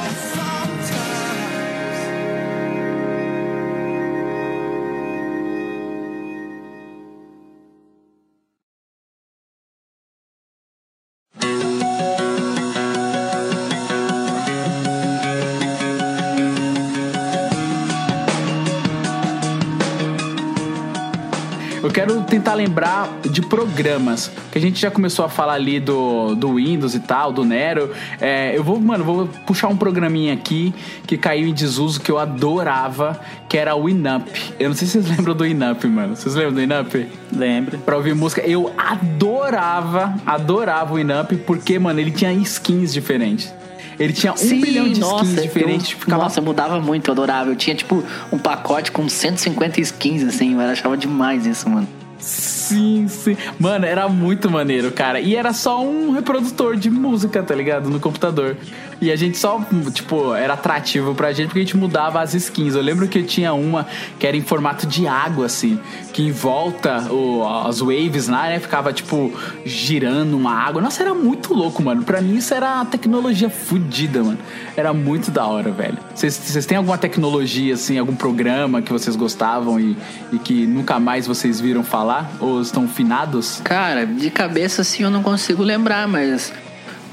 [22.71, 27.01] lembrar de programas que a gente já começou a falar ali do, do Windows e
[27.01, 27.91] tal, do Nero.
[28.21, 30.73] É, eu vou, mano, vou puxar um programinha aqui
[31.05, 34.31] que caiu em desuso que eu adorava, que era o Inup.
[34.59, 36.15] Eu não sei se vocês lembram do Inup, mano.
[36.15, 37.09] Vocês lembram do Inup?
[37.37, 37.79] Lembro.
[37.79, 38.41] Pra ouvir música.
[38.43, 43.53] Eu adorava, adorava o Inup porque, mano, ele tinha skins diferentes.
[43.99, 45.93] Ele tinha um bilhão de skins diferentes.
[45.93, 47.51] Eu, ficava Nossa, mudava muito, eu adorava.
[47.51, 48.03] Eu tinha, tipo,
[48.33, 52.00] um pacote com 150 skins, assim, eu achava demais isso, mano.
[52.21, 53.37] Sim, sim.
[53.59, 55.21] Mano, era muito maneiro, cara.
[55.21, 57.89] E era só um reprodutor de música, tá ligado?
[57.89, 58.57] No computador.
[59.01, 59.61] E a gente só,
[59.93, 62.75] tipo, era atrativo pra gente porque a gente mudava as skins.
[62.75, 63.87] Eu lembro que tinha uma
[64.19, 65.81] que era em formato de água, assim.
[66.13, 68.61] Que em volta, o, as waves lá, né?
[68.61, 69.33] Ficava, tipo,
[69.65, 70.83] girando uma água.
[70.83, 72.03] Nossa, era muito louco, mano.
[72.03, 74.39] Pra mim isso era tecnologia fodida, mano.
[74.77, 75.97] Era muito da hora, velho.
[76.15, 79.97] Vocês têm alguma tecnologia, assim, algum programa que vocês gostavam e,
[80.33, 82.31] e que nunca mais vocês viram falar?
[82.39, 83.61] Ou estão finados?
[83.65, 86.53] Cara, de cabeça, assim, eu não consigo lembrar, mas...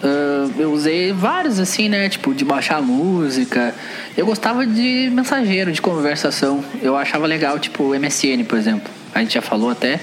[0.04, 2.10] ah, eu usei vários, assim, né?
[2.10, 3.74] Tipo, de baixar música.
[4.16, 6.64] Eu gostava de mensageiro, de conversação.
[6.82, 8.92] Eu achava legal, tipo, o MSN, por exemplo.
[9.14, 10.00] A gente já falou até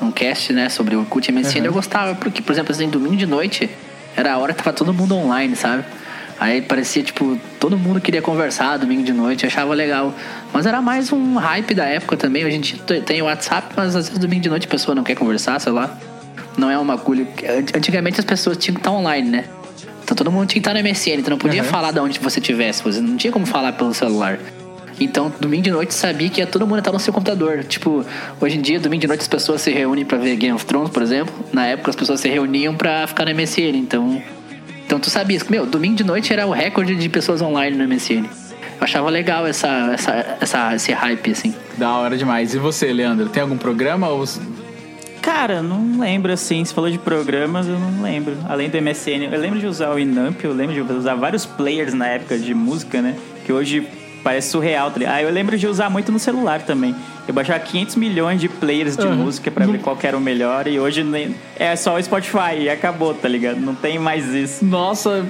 [0.00, 1.64] num cast, né, sobre o Orkut e MSN.
[1.64, 3.68] Eu gostava, porque, por exemplo, assim, domingo de noite
[4.16, 5.84] era a hora que tava todo mundo online, sabe?
[6.40, 10.14] Aí parecia, tipo, todo mundo queria conversar domingo de noite, achava legal.
[10.52, 12.44] Mas era mais um hype da época também.
[12.44, 15.16] A gente tem o WhatsApp, mas às vezes domingo de noite a pessoa não quer
[15.16, 15.98] conversar, sei lá.
[16.58, 17.26] Não é uma bagulho.
[17.74, 19.44] Antigamente as pessoas tinham que estar online, né?
[20.02, 22.40] Então todo mundo tinha que estar no MSN, tu não podia falar de onde você
[22.40, 24.38] tivesse, você não tinha como falar pelo celular.
[25.00, 27.62] Então, domingo de noite sabia que ia todo mundo estar no seu computador.
[27.62, 28.04] Tipo,
[28.40, 30.90] hoje em dia, domingo de noite as pessoas se reúnem pra ver Game of Thrones,
[30.90, 31.32] por exemplo.
[31.52, 33.76] Na época as pessoas se reuniam pra ficar no MSN.
[33.76, 34.20] Então,
[34.84, 37.86] então tu sabias que, meu, domingo de noite era o recorde de pessoas online no
[37.86, 38.24] MSN.
[38.24, 41.54] Eu achava legal essa, essa, essa, esse hype, assim.
[41.76, 42.54] Da hora demais.
[42.54, 44.08] E você, Leandro, tem algum programa?
[44.08, 44.24] Ou...
[45.28, 46.64] Cara, não lembro assim.
[46.64, 48.34] Você falou de programas, eu não lembro.
[48.48, 51.92] Além do MSN, eu lembro de usar o Inamp, eu lembro de usar vários players
[51.92, 53.14] na época de música, né?
[53.44, 53.86] Que hoje
[54.24, 54.90] parece surreal.
[54.90, 56.96] Tá ah, eu lembro de usar muito no celular também.
[57.28, 60.66] Eu baixava 500 milhões de players de música pra ver qual que era o melhor
[60.66, 63.60] e hoje nem, é só o Spotify e acabou, tá ligado?
[63.60, 64.64] Não tem mais isso.
[64.64, 65.26] Nossa,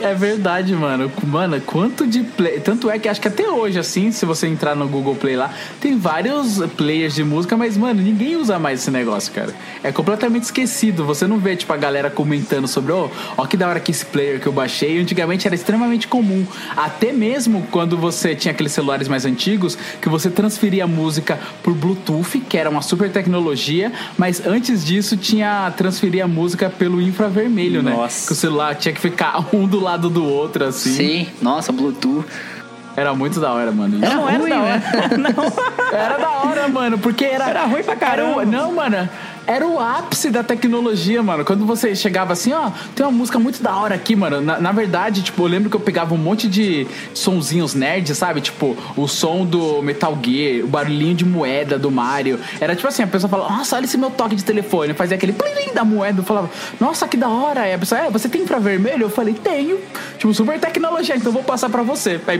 [0.00, 1.12] é verdade, mano.
[1.24, 2.60] Mano, quanto de play.
[2.60, 5.50] Tanto é que acho que até hoje, assim, se você entrar no Google Play lá,
[5.78, 9.54] tem vários players de música, mas, mano, ninguém usa mais esse negócio, cara.
[9.82, 11.04] É completamente esquecido.
[11.04, 14.06] Você não vê, tipo, a galera comentando sobre, ó, ó, que da hora que esse
[14.06, 14.98] player que eu baixei.
[14.98, 16.46] Antigamente era extremamente comum.
[16.74, 21.74] Até mesmo quando você tinha aqueles celulares mais antigos, que você transferia a música por
[21.74, 27.82] Bluetooth, que era uma super tecnologia, mas antes disso tinha transferir a música pelo infravermelho,
[27.82, 27.92] né?
[27.92, 28.26] Nossa.
[28.26, 30.92] Que o celular tinha que ficar um do lado do outro, assim.
[30.92, 32.24] Sim, nossa, Bluetooth.
[32.94, 34.04] Era muito da hora, mano.
[34.04, 34.76] Era não, era ruim, da hora.
[34.76, 34.84] né?
[35.16, 35.98] não.
[35.98, 37.48] Era da hora, mano, porque era.
[37.48, 38.42] Era ruim pra caramba.
[38.42, 39.08] Era não, mano.
[39.46, 41.44] Era o ápice da tecnologia, mano.
[41.44, 44.40] Quando você chegava assim, ó, tem uma música muito da hora aqui, mano.
[44.40, 48.40] Na, na verdade, tipo, eu lembro que eu pegava um monte de sonzinhos nerds, sabe?
[48.40, 52.38] Tipo, o som do Metal Gear, o barulhinho de moeda do Mario.
[52.60, 54.94] Era tipo assim, a pessoa falava, nossa, olha esse meu toque de telefone.
[54.94, 56.20] Fazia aquele plim da moeda.
[56.20, 57.62] Eu falava, nossa, que da hora.
[57.62, 59.02] Aí a pessoa, é, você tem infravermelho?
[59.02, 59.78] Eu falei, tenho.
[60.18, 62.20] Tipo, super tecnologia, então eu vou passar pra você.
[62.26, 62.38] Aí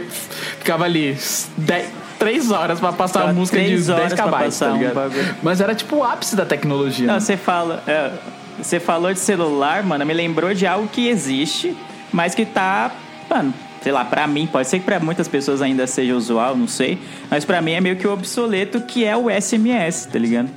[0.59, 1.17] ficava ali
[1.57, 1.87] 10,
[2.23, 4.95] 3 horas pra passar a música de três 10 horas kbytes, tá passar um ligado?
[4.95, 5.37] bagulho.
[5.43, 7.07] Mas era tipo o ápice da tecnologia.
[7.07, 7.21] Não, né?
[7.21, 7.83] você fala.
[7.87, 8.13] é,
[8.61, 11.77] você falou de celular, mano, me lembrou de algo que existe,
[12.13, 12.93] mas que tá.
[13.29, 13.53] Mano,
[13.83, 16.99] sei lá, pra mim, pode ser que pra muitas pessoas ainda seja usual, não sei.
[17.29, 20.49] Mas pra mim é meio que obsoleto, que é o SMS, tá ligado?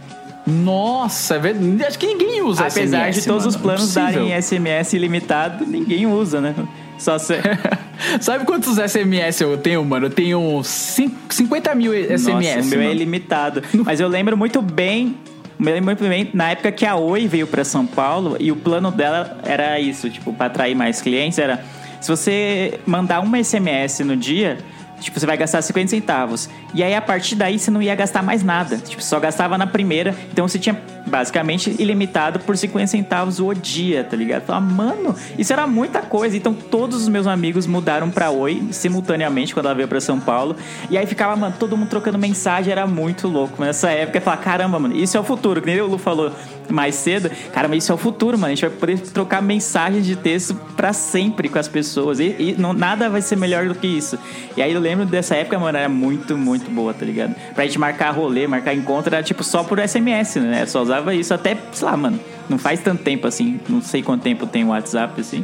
[0.45, 1.83] Nossa, é verdade.
[1.83, 3.49] Acho que ninguém usa Apesar SMS, de todos mano.
[3.49, 6.53] os planos darem SMS ilimitado, ninguém usa, né?
[6.97, 7.35] Só se...
[8.19, 10.07] Sabe quantos SMS eu tenho, mano?
[10.07, 12.25] Eu tenho cin- 50 mil SMS.
[12.27, 12.91] Nossa, o meu é mano.
[12.95, 13.63] ilimitado.
[13.83, 15.15] Mas eu lembro muito bem.
[15.57, 18.55] Me lembro muito bem na época que a Oi veio pra São Paulo e o
[18.57, 21.63] plano dela era isso, tipo, pra atrair mais clientes, era
[22.01, 24.57] se você mandar uma SMS no dia,
[24.99, 26.49] tipo, você vai gastar 50 centavos.
[26.73, 28.75] E aí a partir daí você não ia gastar mais nada.
[28.77, 30.13] Tipo, só gastava na primeira.
[30.31, 34.43] Então você tinha basicamente ilimitado por 50 centavos o dia, tá ligado?
[34.49, 36.35] Eu mano, isso era muita coisa.
[36.35, 40.55] Então todos os meus amigos mudaram pra Oi simultaneamente quando ela veio pra São Paulo.
[40.89, 43.63] E aí ficava, mano, todo mundo trocando mensagem, era muito louco.
[43.63, 45.61] Nessa época eu falava, caramba, mano, isso é o futuro.
[45.61, 46.31] Que nem o Lu falou
[46.69, 47.29] mais cedo.
[47.53, 48.47] Caramba, isso é o futuro, mano.
[48.47, 52.19] A gente vai poder trocar mensagens de texto pra sempre com as pessoas.
[52.19, 54.17] E, e não, nada vai ser melhor do que isso.
[54.55, 57.35] E aí eu lembro dessa época, mano, era muito, muito boa, tá ligado?
[57.53, 60.65] Pra gente marcar rolê, marcar encontro, era tipo só por SMS, né?
[60.65, 63.59] Só usava isso até, sei lá, mano, não faz tanto tempo assim.
[63.67, 65.43] Não sei quanto tempo tem o WhatsApp, assim.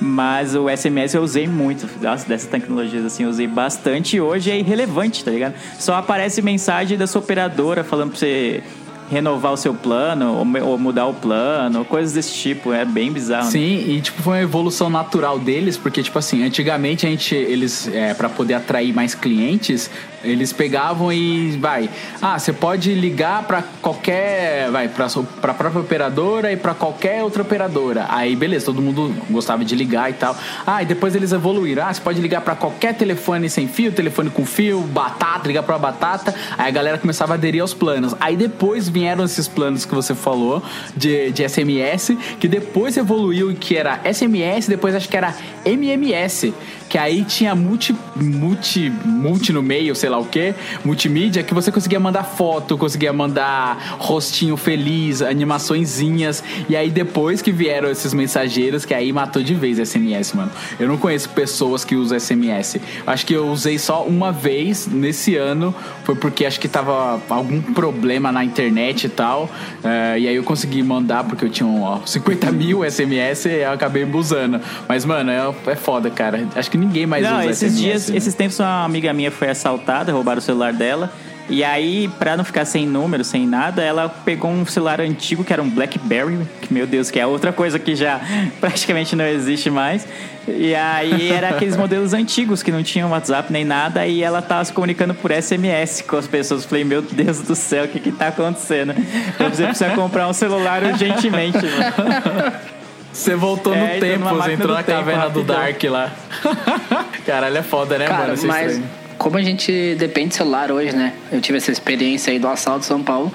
[0.00, 1.88] Mas o SMS eu usei muito.
[2.02, 4.16] Nossa, dessas tecnologias assim, eu usei bastante.
[4.16, 5.54] E hoje é irrelevante, tá ligado?
[5.78, 8.62] Só aparece mensagem da sua operadora falando pra você
[9.10, 12.72] renovar o seu plano ou, mudar o plano, coisas desse tipo.
[12.72, 13.44] É bem bizarro.
[13.44, 13.50] né?
[13.50, 17.88] Sim, e tipo, foi uma evolução natural deles, porque, tipo assim, antigamente a gente, eles,
[17.88, 19.90] é, para poder atrair mais clientes,
[20.22, 21.88] eles pegavam e vai.
[22.22, 24.70] Ah, você pode ligar pra qualquer.
[24.70, 28.06] Vai, pra, sua- pra própria operadora e pra qualquer outra operadora.
[28.08, 30.34] Aí, beleza, todo mundo gostava de ligar e tal.
[30.66, 31.86] Ah, e depois eles evoluíram.
[31.86, 35.78] Ah, você pode ligar pra qualquer telefone sem fio, telefone com fio, batata, ligar pra
[35.78, 36.34] batata.
[36.56, 38.14] Aí a galera começava a aderir aos planos.
[38.18, 40.62] Aí depois vieram esses planos que você falou
[40.96, 45.34] de, de SMS, que depois evoluiu que era SMS, depois acho que era
[45.66, 46.54] MMS,
[46.94, 51.72] que aí tinha multi, multi, multi no meio, sei lá o que, multimídia, que você
[51.72, 58.84] conseguia mandar foto, conseguia mandar rostinho feliz, animaçõezinhas, e aí depois que vieram esses mensageiros,
[58.84, 60.52] que aí matou de vez SMS, mano.
[60.78, 62.76] Eu não conheço pessoas que usam SMS.
[63.04, 65.74] Acho que eu usei só uma vez nesse ano,
[66.04, 69.50] foi porque acho que tava algum problema na internet e tal,
[69.82, 73.62] eh, e aí eu consegui mandar, porque eu tinha um, ó, 50 mil SMS e
[73.62, 74.60] eu acabei usando.
[74.88, 76.46] Mas, mano, é, é foda, cara.
[76.54, 77.80] Acho que ninguém mais Não, usa esses SMS.
[77.80, 78.16] dias, né?
[78.16, 81.12] esses tempos uma amiga minha foi assaltada, roubaram o celular dela.
[81.48, 85.52] E aí, pra não ficar sem número, sem nada, ela pegou um celular antigo que
[85.52, 88.18] era um BlackBerry, que meu Deus, que é outra coisa que já
[88.60, 90.06] praticamente não existe mais.
[90.48, 94.64] E aí era aqueles modelos antigos que não tinham WhatsApp nem nada, e ela tava
[94.64, 96.64] se comunicando por SMS com as pessoas.
[96.64, 98.94] Falei, meu Deus do céu, o que que tá acontecendo?
[99.34, 102.52] Então você precisa comprar um celular urgentemente, mano.
[103.14, 105.42] Você voltou É, no entrou tempo, você entrou do na tempo, caverna do.
[105.44, 106.12] Dark lá.
[107.24, 108.34] Caralho, é foda, né, Cara, mano?
[108.34, 108.90] Esse mas estranho.
[109.16, 111.12] como a gente depende de celular hoje, né?
[111.30, 113.32] Eu tive essa experiência aí do assalto em São Paulo.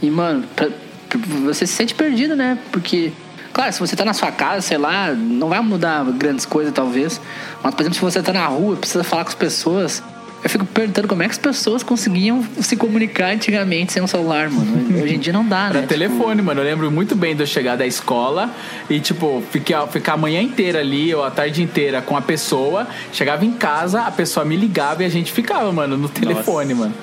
[0.00, 0.68] E, mano, pra-
[1.08, 2.56] pra- você se sente perdido, né?
[2.70, 3.12] Porque,
[3.52, 7.20] claro, se você tá na sua casa, sei lá, não vai mudar grandes coisas, talvez.
[7.62, 10.02] Mas, por exemplo, se você tá na rua, precisa falar com as pessoas.
[10.46, 14.48] Eu fico perguntando como é que as pessoas conseguiam se comunicar antigamente sem um celular,
[14.48, 14.94] mano.
[15.02, 15.78] Hoje em dia não dá, né?
[15.78, 16.60] Era telefone, mano.
[16.60, 18.48] Eu lembro muito bem de eu chegar da escola
[18.88, 22.86] e, tipo, ficar, ficar a manhã inteira ali ou a tarde inteira com a pessoa.
[23.12, 26.94] Chegava em casa, a pessoa me ligava e a gente ficava, mano, no telefone, mano.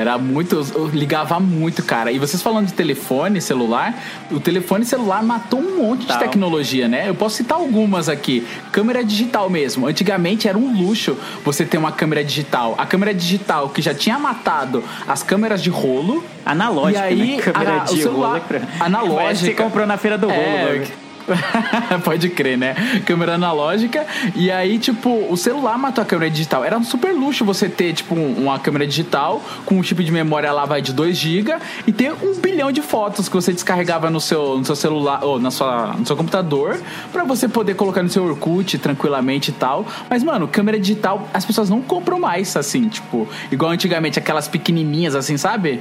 [0.00, 0.56] Era muito.
[0.74, 2.10] Eu ligava muito, cara.
[2.10, 3.94] E vocês falando de telefone, celular,
[4.30, 6.18] o telefone celular matou um monte de Tal.
[6.18, 7.08] tecnologia, né?
[7.08, 8.46] Eu posso citar algumas aqui.
[8.72, 9.86] Câmera digital mesmo.
[9.86, 12.74] Antigamente era um luxo você ter uma câmera digital.
[12.78, 16.24] A câmera digital que já tinha matado as câmeras de rolo.
[16.44, 17.42] Analógica, E aí, né?
[17.42, 18.62] Câmera a- o de celular- rolo.
[18.80, 19.34] analógica.
[19.46, 20.86] Você comprou na feira do rolo, É, né?
[22.04, 22.74] Pode crer, né?
[23.06, 24.06] Câmera analógica.
[24.34, 26.64] E aí, tipo, o celular matou a câmera digital.
[26.64, 30.10] Era um super luxo você ter, tipo, um- uma câmera digital com um chip de
[30.12, 31.54] memória lá, vai de 2 GB
[31.86, 35.38] e ter um bilhão de fotos que você descarregava no seu, no seu celular ou
[35.40, 36.80] na sua, no seu computador
[37.12, 39.86] pra você poder colocar no seu Orkut tranquilamente e tal.
[40.08, 45.14] Mas, mano, câmera digital, as pessoas não compram mais, assim, tipo, igual antigamente, aquelas pequenininhas,
[45.14, 45.80] assim, sabe?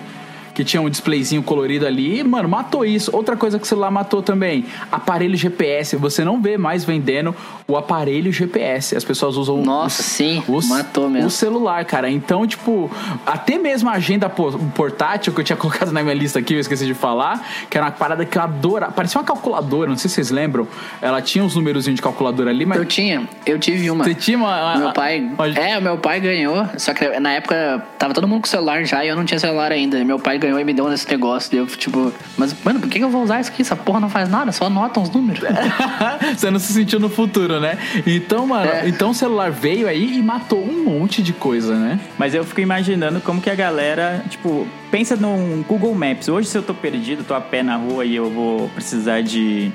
[0.59, 3.09] Que tinha um displayzinho colorido ali, mano, matou isso.
[3.15, 5.95] Outra coisa que o celular matou também, aparelho GPS.
[5.95, 7.33] Você não vê mais vendendo
[7.65, 8.93] o aparelho GPS.
[8.93, 11.27] As pessoas usam Nossa, sim, matou mesmo.
[11.27, 12.09] o celular, cara.
[12.09, 12.91] Então, tipo,
[13.25, 16.59] até mesmo a agenda po- portátil que eu tinha colocado na minha lista aqui, eu
[16.59, 18.91] esqueci de falar, que era uma parada que eu adorava.
[18.91, 20.67] Parecia uma calculadora, não sei se vocês lembram.
[21.01, 24.03] Ela tinha uns númerozinhos de calculadora ali, mas Eu tinha, eu tive uma.
[24.03, 24.75] você tinha uma.
[24.77, 25.19] Meu pai.
[25.21, 26.67] uma- É, o meu pai ganhou.
[26.77, 29.71] Só que na época tava todo mundo com celular já e eu não tinha celular
[29.71, 30.03] ainda.
[30.03, 31.53] Meu pai ganhou e me deu esse negócio.
[31.53, 33.61] E eu, tipo, mas, mano, por que que eu vou usar isso aqui?
[33.61, 35.43] Essa porra não faz nada, só anota uns números.
[36.37, 37.77] Você não se sentiu no futuro, né?
[38.07, 38.87] Então, mano, É.
[38.87, 41.99] então o celular veio aí e matou um monte de coisa, né?
[42.17, 46.29] Mas eu fico imaginando como que a galera, tipo, pensa num Google Maps.
[46.29, 49.71] Hoje, se eu tô perdido, tô a pé na rua e eu vou precisar de.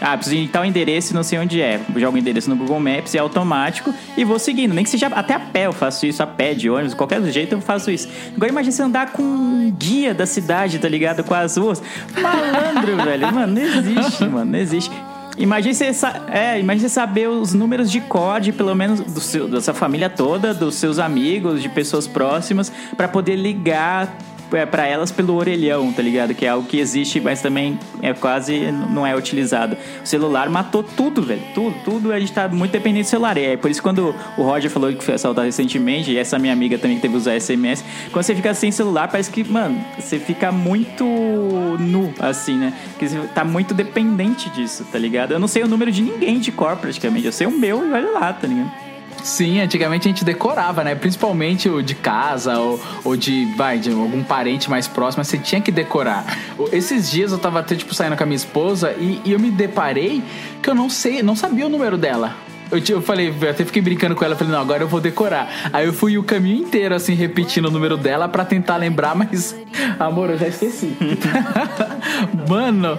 [0.00, 1.80] Ah, preciso de tal endereço e não sei onde é.
[1.96, 4.74] Jogo o endereço no Google Maps, é automático e vou seguindo.
[4.74, 7.54] Nem que seja até a pé eu faço isso, a pé, de ônibus, qualquer jeito
[7.54, 8.08] eu faço isso.
[8.34, 11.24] Agora imagina você andar com um guia da cidade, tá ligado?
[11.24, 11.82] Com as ruas.
[12.20, 13.32] Malandro, velho.
[13.32, 14.90] Mano, não existe, mano, não existe.
[15.36, 15.92] Imagina você,
[16.32, 20.10] é, imagina você saber os números de código, pelo menos do seu, da sua família
[20.10, 24.18] toda, dos seus amigos, de pessoas próximas, pra poder ligar
[24.52, 26.34] é, para elas pelo orelhão, tá ligado?
[26.34, 29.76] Que é algo que existe, mas também é quase não é utilizado.
[30.02, 31.42] O celular matou tudo, velho.
[31.54, 32.12] Tudo, tudo.
[32.12, 33.36] A gente tá muito dependente do celular.
[33.36, 36.52] E é por isso quando o Roger falou que foi assaltado recentemente, e essa minha
[36.52, 39.84] amiga também que teve que usar SMS, quando você fica sem celular, parece que, mano,
[39.98, 42.72] você fica muito nu, assim, né?
[42.90, 45.32] Porque você tá muito dependente disso, tá ligado?
[45.32, 47.26] Eu não sei o número de ninguém de cor, praticamente.
[47.26, 48.87] Eu sei o meu e olha lá, tá ligado?
[49.22, 50.94] Sim, antigamente a gente decorava, né?
[50.94, 55.60] Principalmente o de casa ou, ou de, vai, de algum parente mais próximo, você tinha
[55.60, 56.24] que decorar.
[56.72, 59.50] Esses dias eu tava até, tipo, saindo com a minha esposa e, e eu me
[59.50, 60.22] deparei
[60.62, 62.34] que eu não sei, não sabia o número dela.
[62.70, 65.70] Eu, eu falei, eu até fiquei brincando com ela, falei, não, agora eu vou decorar.
[65.72, 69.56] Aí eu fui o caminho inteiro, assim, repetindo o número dela pra tentar lembrar, mas,
[69.98, 70.96] amor, eu já esqueci.
[72.48, 72.98] Mano,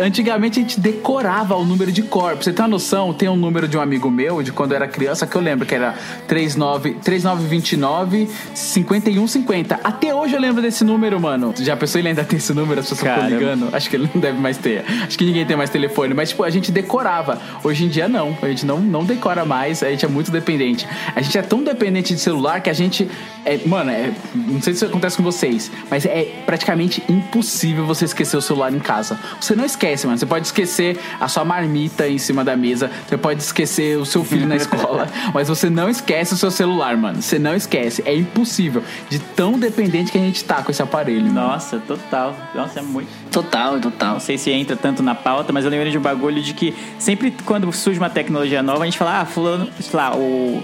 [0.00, 2.32] antigamente a gente decorava o número de cor.
[2.32, 4.76] Pra você ter uma noção, tem um número de um amigo meu, de quando eu
[4.76, 5.94] era criança, que eu lembro que era
[6.26, 9.80] 39, 3929 5150.
[9.82, 11.54] Até hoje eu lembro desse número, mano.
[11.58, 12.80] Já pensou ele ainda tem esse número?
[12.80, 13.68] As pessoas ficam ligando?
[13.74, 14.84] Acho que ele não deve mais ter.
[15.06, 16.14] Acho que ninguém tem mais telefone.
[16.14, 17.40] Mas, tipo, a gente decorava.
[17.62, 18.36] Hoje em dia, não.
[18.42, 19.82] A gente não, não decora mais.
[19.82, 20.86] A gente é muito dependente.
[21.16, 23.10] A gente é tão dependente de celular que a gente.
[23.44, 28.04] É, mano, é, não sei se isso acontece com vocês, mas é praticamente impossível você
[28.04, 29.18] esquecer o celular em casa.
[29.40, 30.18] Você não esquece, mano.
[30.18, 32.90] Você pode esquecer a sua marmita em cima da mesa.
[33.08, 35.08] Você pode esquecer o seu filho na escola.
[35.34, 37.22] mas você não esquece o seu celular, mano.
[37.22, 38.02] Você não esquece.
[38.04, 38.82] É impossível.
[39.08, 41.24] De tão dependente que a gente tá com esse aparelho.
[41.24, 41.48] mano.
[41.48, 42.36] Nossa, total.
[42.54, 43.08] Nossa, é muito.
[43.30, 44.14] Total, total.
[44.14, 46.74] Não sei se entra tanto na pauta, mas eu lembrei de um bagulho de que
[46.98, 50.62] sempre quando surge uma tecnologia nova, a gente fala, ah, fulano, sei lá, o.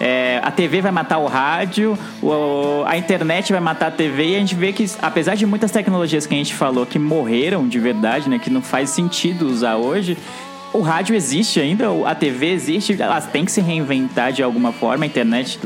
[0.00, 4.36] é, a TV vai matar o rádio, o- a internet vai matar a TV, e
[4.36, 7.78] a gente vê que, apesar de muitas tecnologias que a gente falou que morreram de
[7.78, 10.16] verdade, né, que não faz sentido usar hoje,
[10.72, 15.04] o rádio existe ainda, a TV existe, elas têm que se reinventar de alguma forma,
[15.04, 15.58] a internet,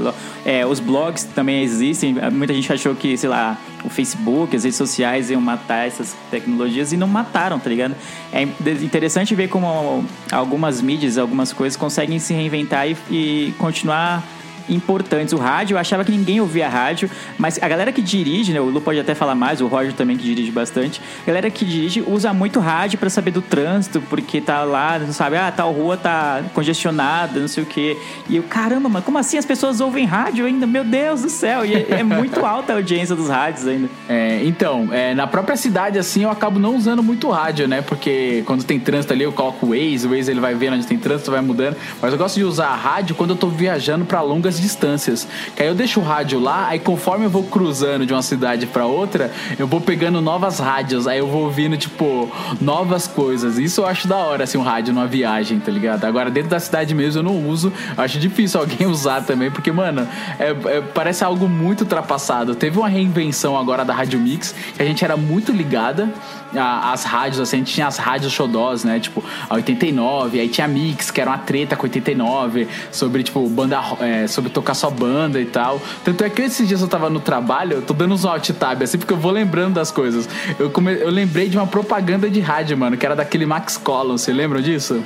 [0.44, 2.16] é, os blogs também existem.
[2.32, 6.92] Muita gente achou que, sei lá, o Facebook, as redes sociais iam matar essas tecnologias
[6.92, 7.94] e não mataram, tá ligado?
[8.32, 14.22] É interessante ver como algumas mídias, algumas coisas conseguem se reinventar e, e continuar
[14.68, 15.32] importantes.
[15.32, 18.60] O rádio, eu achava que ninguém ouvia rádio, mas a galera que dirige, né?
[18.60, 21.00] O Lu pode até falar mais, o Roger também que dirige bastante.
[21.22, 25.12] A galera que dirige usa muito rádio pra saber do trânsito, porque tá lá, não
[25.12, 27.96] sabe, ah, tal rua tá congestionada, não sei o quê.
[28.28, 30.66] E eu, caramba, mano, como assim as pessoas ouvem rádio ainda?
[30.66, 31.64] Meu Deus do céu!
[31.64, 33.88] E é, é muito alta a audiência dos rádios ainda.
[34.08, 37.82] É, então, é, na própria cidade, assim, eu acabo não usando muito rádio, né?
[37.82, 40.86] Porque quando tem trânsito ali, eu coloco o Waze, o Waze ele vai vendo onde
[40.86, 41.76] tem trânsito, vai mudando.
[42.00, 45.28] Mas eu gosto de usar a rádio quando eu tô viajando pra longas longas distâncias.
[45.54, 48.66] Que aí eu deixo o rádio lá, aí conforme eu vou cruzando de uma cidade
[48.66, 52.30] pra outra, eu vou pegando novas rádios, aí eu vou ouvindo, tipo,
[52.60, 53.58] novas coisas.
[53.58, 56.04] Isso eu acho da hora, assim, um rádio numa viagem, tá ligado?
[56.04, 57.72] Agora, dentro da cidade mesmo eu não uso.
[57.96, 60.06] Eu acho difícil alguém usar também, porque, mano,
[60.38, 62.54] é- é- parece algo muito ultrapassado.
[62.54, 66.08] Teve uma reinvenção agora da Rádio Mix, que a gente era muito ligada
[66.54, 68.98] às rádios, assim, a gente tinha as rádios xodós, né?
[68.98, 73.46] Tipo, a 89, aí tinha a Mix, que era uma treta com 89, sobre, tipo,
[73.48, 75.80] banda, é, sobre tocar só banda e tal.
[76.04, 78.82] Tanto é que esses dias eu tava no trabalho, eu tô dando uns alt tab,
[78.82, 80.28] assim, porque eu vou lembrando das coisas.
[80.58, 84.20] Eu, come- eu lembrei de uma propaganda de rádio, mano, que era daquele Max Collins,
[84.22, 85.02] você lembra disso?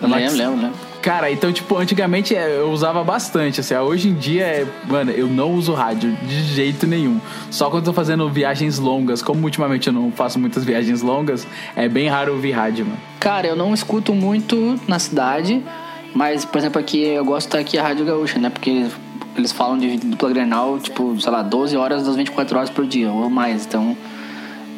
[0.00, 0.78] Da Max- Lembro, lembro, lembro.
[1.00, 5.26] Cara, então, tipo, antigamente é, eu usava bastante, assim, hoje em dia, é, mano, eu
[5.26, 7.20] não uso rádio de jeito nenhum.
[7.50, 11.46] Só quando eu tô fazendo viagens longas, como ultimamente eu não faço muitas viagens longas,
[11.76, 12.96] é bem raro ouvir rádio, mano.
[13.20, 15.62] Cara, eu não escuto muito na cidade,
[16.14, 18.48] mas, por exemplo, aqui eu gosto de estar aqui a Rádio Gaúcha, né?
[18.48, 18.86] Porque
[19.36, 23.10] eles falam de dupla Grenal, tipo, sei lá, 12 horas das 24 horas por dia,
[23.10, 23.66] ou mais.
[23.66, 23.96] Então,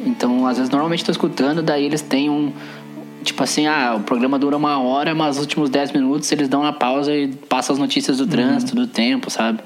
[0.04, 2.52] então às vezes, normalmente tô escutando, daí eles têm um.
[3.22, 6.60] Tipo assim, ah, o programa dura uma hora, mas os últimos 10 minutos eles dão
[6.60, 9.58] uma pausa e passam as notícias do trânsito, do tempo, sabe?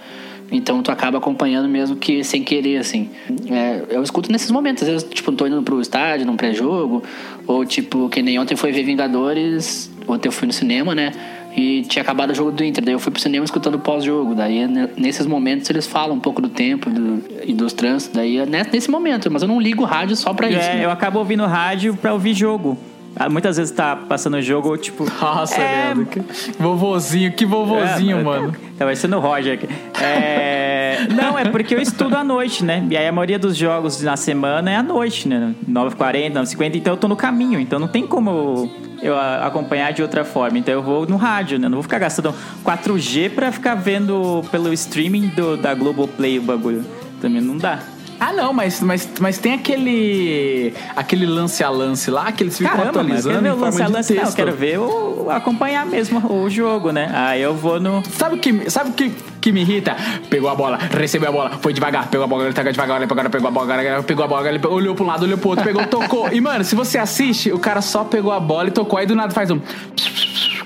[0.51, 3.11] Então tu acaba acompanhando mesmo que sem querer, assim.
[3.49, 7.03] É, eu escuto nesses momentos, às vezes, tipo, tô indo pro estádio, num pré-jogo,
[7.47, 11.13] ou tipo, que nem ontem foi ver Vingadores, ontem eu fui no cinema, né?
[11.57, 14.35] E tinha acabado o jogo do Inter, daí eu fui pro cinema escutando o pós-jogo.
[14.35, 18.39] Daí ne- nesses momentos eles falam um pouco do tempo do- e dos trânsitos, daí
[18.39, 20.59] é ne- nesse momento, mas eu não ligo o rádio só pra isso.
[20.61, 20.85] É, né?
[20.85, 22.79] eu acabo ouvindo rádio pra ouvir jogo.
[23.17, 25.05] Ah, Muitas vezes tá passando jogo, tipo.
[25.21, 26.21] Nossa, é, que
[26.59, 28.53] vovozinho, que vovozinho, É, mano.
[28.79, 29.69] Tá parecendo o Roger aqui.
[30.01, 32.87] É, Não, é porque eu estudo à noite, né?
[32.91, 35.55] E aí a maioria dos jogos na semana é à noite, né?
[35.69, 37.61] 9h40, 9h50, então eu tô no caminho.
[37.61, 38.71] Então não tem como
[39.03, 40.59] eu acompanhar de outra forma.
[40.59, 41.69] Então eu vou no rádio, né?
[41.69, 42.35] Não vou ficar gastando
[42.65, 46.85] 4G pra ficar vendo pelo streaming do, da Globoplay o bagulho.
[47.21, 47.81] Também não dá.
[48.21, 52.77] Ah, não, mas, mas, mas tem aquele aquele lance a lance lá que eles ficam
[52.77, 54.15] Caramba, mano, eu quero atualizando ver em o forma lance a lance.
[54.15, 57.11] Não, eu quero ver o, acompanhar mesmo o jogo, né?
[57.15, 58.03] Aí eu vou no.
[58.11, 59.11] Sabe o que, sabe o que,
[59.41, 59.97] que me irrita?
[60.29, 63.07] Pegou a bola, recebeu a bola, foi devagar, pegou a bola, ele tá devagar, ele
[63.07, 65.65] pegou, pegou a bola, pegou a bola, ele olhou pra um lado, olhou pro outro,
[65.65, 66.31] pegou, tocou.
[66.31, 69.15] E, mano, se você assiste, o cara só pegou a bola e tocou, aí do
[69.15, 69.61] nada faz um.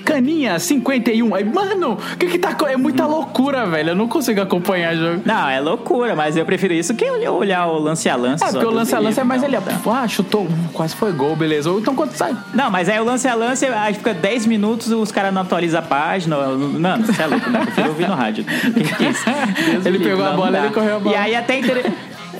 [0.05, 1.33] Caninha, 51.
[1.35, 2.55] Aí, mano, o que que tá.
[2.69, 3.89] É muita loucura, velho.
[3.89, 5.21] Eu não consigo acompanhar o jogo.
[5.25, 8.43] Não, é loucura, mas eu prefiro isso que olhar o lance a lance.
[8.43, 9.57] É, porque o lance a lance é mais ele.
[9.57, 9.71] tá.
[9.85, 11.71] Ah, chutou, quase foi gol, beleza.
[11.71, 12.35] Ou então quando sai.
[12.53, 15.79] Não, mas aí o lance a lance, aí fica 10 minutos, os caras não atualizam
[15.79, 16.37] a página.
[16.37, 17.59] Mano, você é louco, né?
[17.59, 18.45] Eu prefiro ouvir no rádio.
[18.75, 19.23] Que que é isso?
[19.71, 21.15] Deus Ele pegou a bola, ele correu a bola.
[21.15, 21.61] E aí até.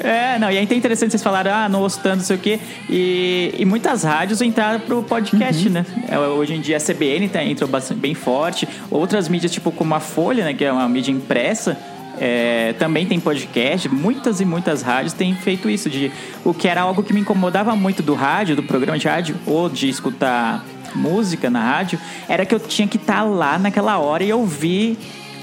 [0.04, 2.40] É, não, e é até interessante vocês falaram, ah, não ouço tanto, não sei o
[2.40, 2.60] quê.
[2.90, 5.74] E, e muitas rádios entraram pro podcast, Uhum.
[5.74, 5.86] né?
[6.08, 8.68] É, Hoje em dia a CBN tá, entrou bastante, bem forte.
[8.92, 10.54] Outras mídias, tipo como a Folha, né?
[10.54, 11.78] Que é uma mídia impressa.
[12.18, 16.10] é, também tem podcast, muitas e muitas rádios têm feito isso, de
[16.46, 19.68] o que era algo que me incomodava muito do rádio, do programa de rádio, ou
[19.70, 20.64] de escutar
[20.96, 24.98] música na rádio, era que eu tinha que estar lá naquela hora e ouvir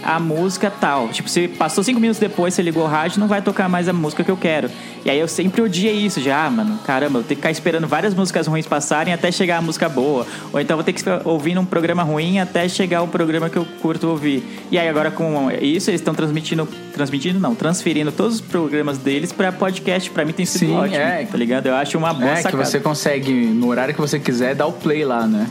[0.04, 1.08] a música tal.
[1.08, 3.92] Tipo, se passou cinco minutos depois, você ligou o rádio, não vai tocar mais a
[3.92, 4.70] música que eu quero.
[5.04, 7.86] E aí eu sempre odiei isso, já, ah, mano, caramba, eu tenho que ficar esperando
[7.88, 10.26] várias músicas ruins passarem até chegar a música boa.
[10.52, 13.56] Ou então vou ter que ficar ouvindo um programa ruim até chegar o programa que
[13.56, 14.42] eu curto ouvir.
[14.70, 19.32] E aí agora com isso, eles estão transmitindo, transmitindo não, transferindo todos os programas deles
[19.32, 20.08] pra podcast.
[20.10, 21.24] Pra mim tem sido Sim, ótimo, é.
[21.24, 21.66] tá ligado?
[21.66, 22.64] Eu acho uma boa É, que sacada.
[22.64, 25.46] você consegue, no horário que você quiser, dar o play lá, né?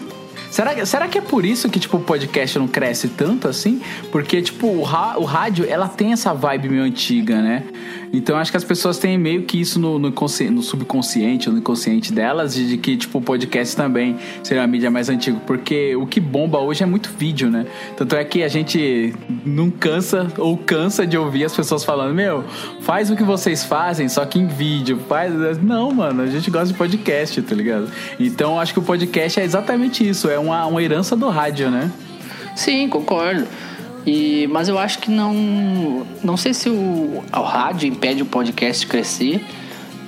[0.49, 3.81] Será, será que é por isso que, tipo, o podcast não cresce tanto assim?
[4.11, 7.63] Porque, tipo, o, o rádio, ela tem essa vibe meio antiga, né?
[8.13, 11.59] Então, acho que as pessoas têm meio que isso no, no, no subconsciente ou no
[11.59, 15.39] inconsciente delas, de, de que, tipo, o podcast também seria uma mídia mais antiga.
[15.47, 17.65] Porque o que bomba hoje é muito vídeo, né?
[17.95, 19.13] Tanto é que a gente
[19.45, 22.43] não cansa ou cansa de ouvir as pessoas falando, meu,
[22.81, 24.99] faz o que vocês fazem, só que em vídeo.
[25.07, 25.33] Faz...
[25.61, 27.89] Não, mano, a gente gosta de podcast, tá ligado?
[28.19, 31.89] Então, acho que o podcast é exatamente isso, é uma, uma herança do rádio, né?
[32.55, 33.47] Sim, concordo.
[34.05, 36.05] E, mas eu acho que não.
[36.23, 39.45] Não sei se o, o rádio impede o podcast de crescer.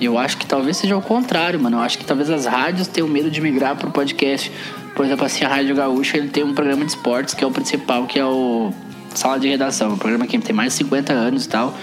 [0.00, 1.76] Eu acho que talvez seja o contrário, mano.
[1.76, 4.50] Eu acho que talvez as rádios tenham medo de migrar pro podcast.
[4.94, 7.50] Por exemplo, assim, a Rádio Gaúcha ele tem um programa de esportes que é o
[7.50, 8.72] principal, que é o
[9.14, 9.92] Sala de Redação.
[9.92, 11.74] Um programa que tem mais de 50 anos e tal.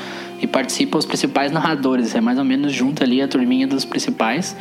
[0.41, 2.13] E participam os principais narradores.
[2.13, 4.55] É mais ou menos junto ali a turminha dos principais.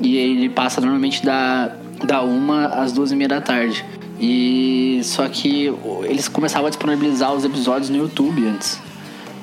[0.00, 1.72] E ele passa normalmente da,
[2.04, 3.84] da uma às duas e meia da tarde.
[4.24, 5.72] E só que
[6.04, 8.80] eles começavam a disponibilizar os episódios no YouTube antes.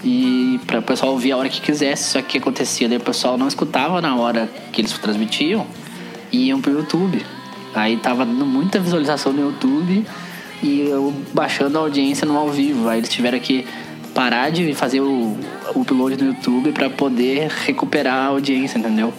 [0.02, 2.12] E para o pessoal ouvir a hora que quisesse.
[2.12, 5.68] Só que acontecia, daí o pessoal não escutava na hora que eles transmitiam
[6.32, 7.22] e iam pro YouTube.
[7.76, 10.06] Aí tava dando muita visualização no YouTube.
[10.64, 12.88] e eu baixando a audiência no ao vivo.
[12.88, 13.66] Aí eles tiveram que
[14.14, 15.38] parar de fazer o
[15.76, 19.14] upload no YouTube para poder recuperar a audiência, entendeu?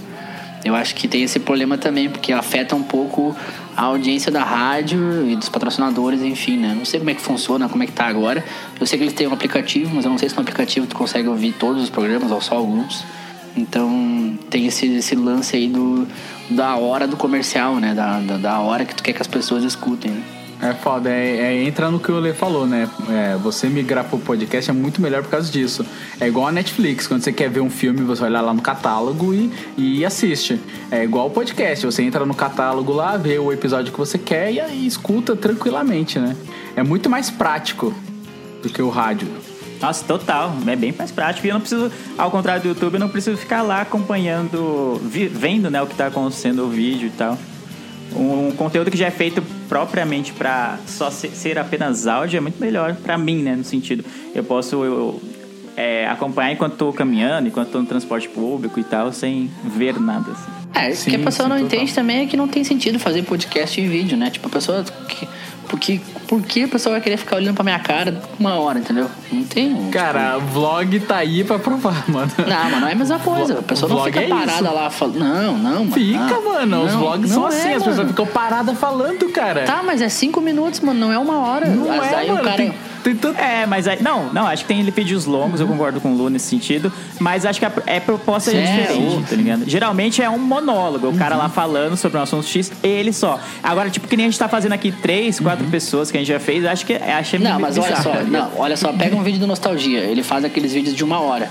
[0.64, 3.34] Eu acho que tem esse problema também, porque afeta um pouco
[3.76, 6.74] a audiência da rádio e dos patrocinadores, enfim, né?
[6.76, 8.44] Não sei como é que funciona, como é que tá agora.
[8.78, 10.96] Eu sei que eles têm um aplicativo, mas eu não sei se no aplicativo tu
[10.96, 13.04] consegue ouvir todos os programas ou só alguns.
[13.56, 16.06] Então tem esse, esse lance aí do,
[16.50, 17.94] da hora do comercial, né?
[17.94, 20.10] Da, da, da hora que tu quer que as pessoas escutem.
[20.12, 20.39] né?
[20.62, 22.88] É foda, é, é- entra no que o Lê falou, né?
[23.08, 25.84] É, você migrar pro podcast é muito melhor por causa disso.
[26.20, 29.32] É igual a Netflix, quando você quer ver um filme, você olha lá no catálogo
[29.32, 30.60] e, e assiste.
[30.90, 34.52] É igual o podcast, você entra no catálogo lá, vê o episódio que você quer
[34.52, 36.36] e aí escuta tranquilamente, né?
[36.76, 37.94] É muito mais prático
[38.62, 39.28] do que o rádio.
[39.80, 40.54] Nossa, total.
[40.66, 41.46] É bem mais prático.
[41.46, 45.70] E eu não preciso, ao contrário do YouTube, eu não preciso ficar lá acompanhando, vendo
[45.70, 47.38] né, o que tá acontecendo, o vídeo e tal.
[48.14, 52.60] Um conteúdo que já é feito propriamente pra só se- ser apenas áudio é muito
[52.60, 53.54] melhor pra mim, né?
[53.54, 54.04] No sentido,
[54.34, 55.22] eu posso eu,
[55.76, 60.32] é, acompanhar enquanto tô caminhando, enquanto tô no transporte público e tal, sem ver nada.
[60.32, 60.50] assim.
[60.74, 61.66] É, o que a pessoa sim, não total.
[61.78, 64.28] entende também é que não tem sentido fazer podcast em vídeo, né?
[64.28, 64.84] Tipo, a pessoa.
[65.08, 65.28] Que,
[65.70, 69.08] porque, por que a pessoa vai querer ficar olhando pra minha cara uma hora, entendeu?
[69.30, 69.72] Não tem.
[69.72, 72.30] tipo, Cara, vlog tá aí pra provar, mano.
[72.38, 73.60] Não, mas não é a mesma coisa.
[73.60, 74.64] A pessoa não fica é parada isso.
[74.64, 75.18] lá falando.
[75.20, 75.92] Não, não, mano.
[75.92, 76.84] Fica, não, mano.
[76.84, 78.08] Os não, vlogs não são é, assim, as pessoas mano.
[78.08, 79.62] ficam paradas falando, cara.
[79.62, 81.66] Tá, mas é cinco minutos, mano, não é uma hora.
[81.68, 82.40] Não Mas é, daí mano.
[82.40, 82.56] o cara.
[82.56, 83.38] Tem, tem tanto...
[83.38, 86.28] É, mas aí, não, não, acho que tem vídeos longos, eu concordo com o Lu
[86.28, 89.64] nesse sentido, mas acho que a é proposta é É, diferente, tá ligado?
[89.66, 93.38] Geralmente é um monólogo, o cara lá falando sobre um assunto X, ele só.
[93.62, 96.28] Agora, tipo, que nem a gente tá fazendo aqui três, quatro pessoas que a gente
[96.28, 98.50] já fez, acho que acho Não, mas olha bizarro, só, tá ligado?
[98.52, 101.48] não, olha só, pega um vídeo do Nostalgia, ele faz aqueles vídeos de uma hora.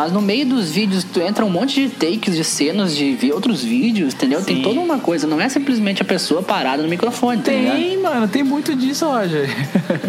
[0.00, 3.32] Mas no meio dos vídeos, tu entra um monte de takes de cenas de ver
[3.32, 4.42] outros vídeos, entendeu?
[4.42, 4.62] Tem Sim.
[4.62, 7.76] toda uma coisa, não é simplesmente a pessoa parada no microfone, tá ligado?
[7.76, 9.46] Tem, mano, tem muito disso, Roger.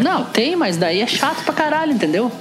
[0.01, 2.31] Não, tem, mas daí é chato pra caralho, entendeu?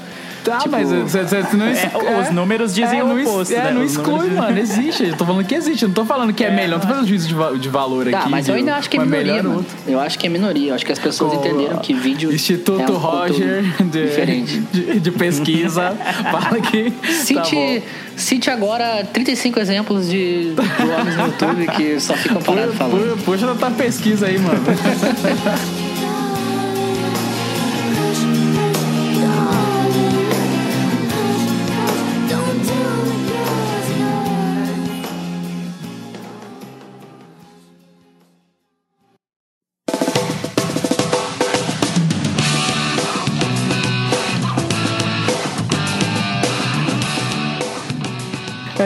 [0.45, 1.66] Tá, Tipo, mas você, você não
[2.09, 3.70] é, os números dizem é, o oposto, É, né?
[3.72, 4.59] não exclui, números mano.
[4.59, 5.05] Existe.
[5.09, 5.82] Eu tô falando que existe.
[5.82, 6.78] Eu não tô falando que é, melhor.
[6.78, 8.12] Não tô fazendo juízo de, de valor aqui.
[8.22, 9.66] Tá, mas eu ainda acho que é minoria, mano.
[9.86, 10.70] Eu acho que é minoria.
[10.70, 14.59] Eu acho que as pessoas Com entenderam que vídeo Instituto é um Roger de, diferente.
[14.72, 15.93] de, de pesquisa.
[16.30, 16.93] fala que.
[17.12, 17.86] Cite, Tá
[18.16, 23.16] cite agora 35 exemplos de blogs no YouTube que só ficam parados falando.
[23.18, 24.61] pu- Puxa da tua pesquisa aí, mano.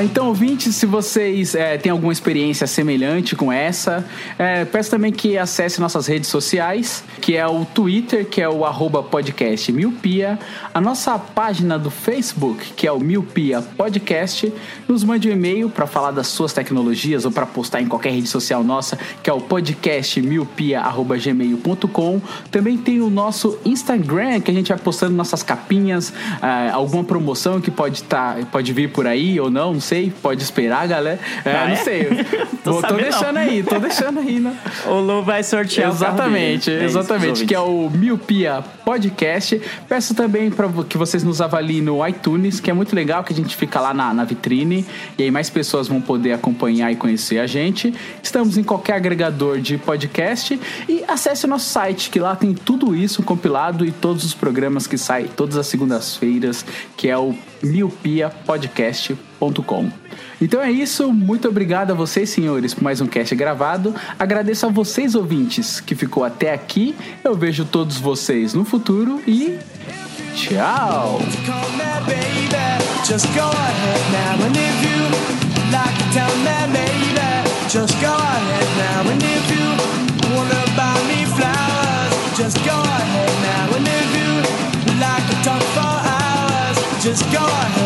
[0.05, 4.05] Então, ouvintes, se vocês é, têm alguma experiência semelhante com essa,
[4.37, 8.65] é, peço também que acesse nossas redes sociais, que é o Twitter, que é o
[8.65, 10.37] arroba podcast Miopia,
[10.75, 14.53] a nossa página do Facebook, que é o Miopia Podcast,
[14.89, 18.27] nos mande um e-mail para falar das suas tecnologias ou para postar em qualquer rede
[18.27, 22.21] social nossa, que é o podcast miopia.gmail.com.
[22.51, 26.13] Também tem o nosso Instagram, que a gente vai postando nossas capinhas,
[26.43, 30.43] ah, alguma promoção que pode, tá, pode vir por aí ou não, não sei, pode
[30.43, 31.21] esperar, galera.
[31.45, 31.77] É, Ah, não é?
[31.77, 32.09] sei.
[32.65, 33.43] Tô Tô, deixando não.
[33.43, 34.57] aí, tô deixando aí, né?
[34.89, 36.71] O Lu vai sortear Exatamente.
[36.71, 39.61] É isso, exatamente, os que é o Miopia Podcast.
[39.87, 43.37] Peço também para que vocês nos avaliem no iTunes, que é muito legal, que a
[43.37, 44.87] gente fica lá na, na vitrine
[45.19, 47.93] e aí mais pessoas vão poder acompanhar e conhecer a gente.
[48.23, 50.59] Estamos em qualquer agregador de podcast
[50.89, 54.87] e acesse o nosso site, que lá tem tudo isso compilado e todos os programas
[54.87, 56.65] que saem todas as segundas-feiras,
[56.97, 59.34] que é o miopiapodcast.com.
[60.41, 63.95] Então é isso, muito obrigado a vocês, senhores, por mais um cast gravado.
[64.19, 66.95] Agradeço a vocês, ouvintes, que ficou até aqui.
[67.23, 69.59] Eu vejo todos vocês no futuro e
[70.35, 71.21] tchau!
[87.05, 87.84] Just go ahead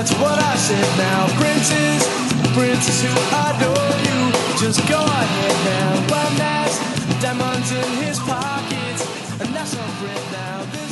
[0.00, 1.28] That's what I said now.
[1.38, 2.00] Princes
[2.56, 4.32] princes who adore you.
[4.56, 5.92] Just go ahead now.
[6.08, 6.72] One has
[7.20, 9.02] diamonds in his pockets,
[9.42, 10.64] and that's all Brit now.
[10.72, 10.89] This.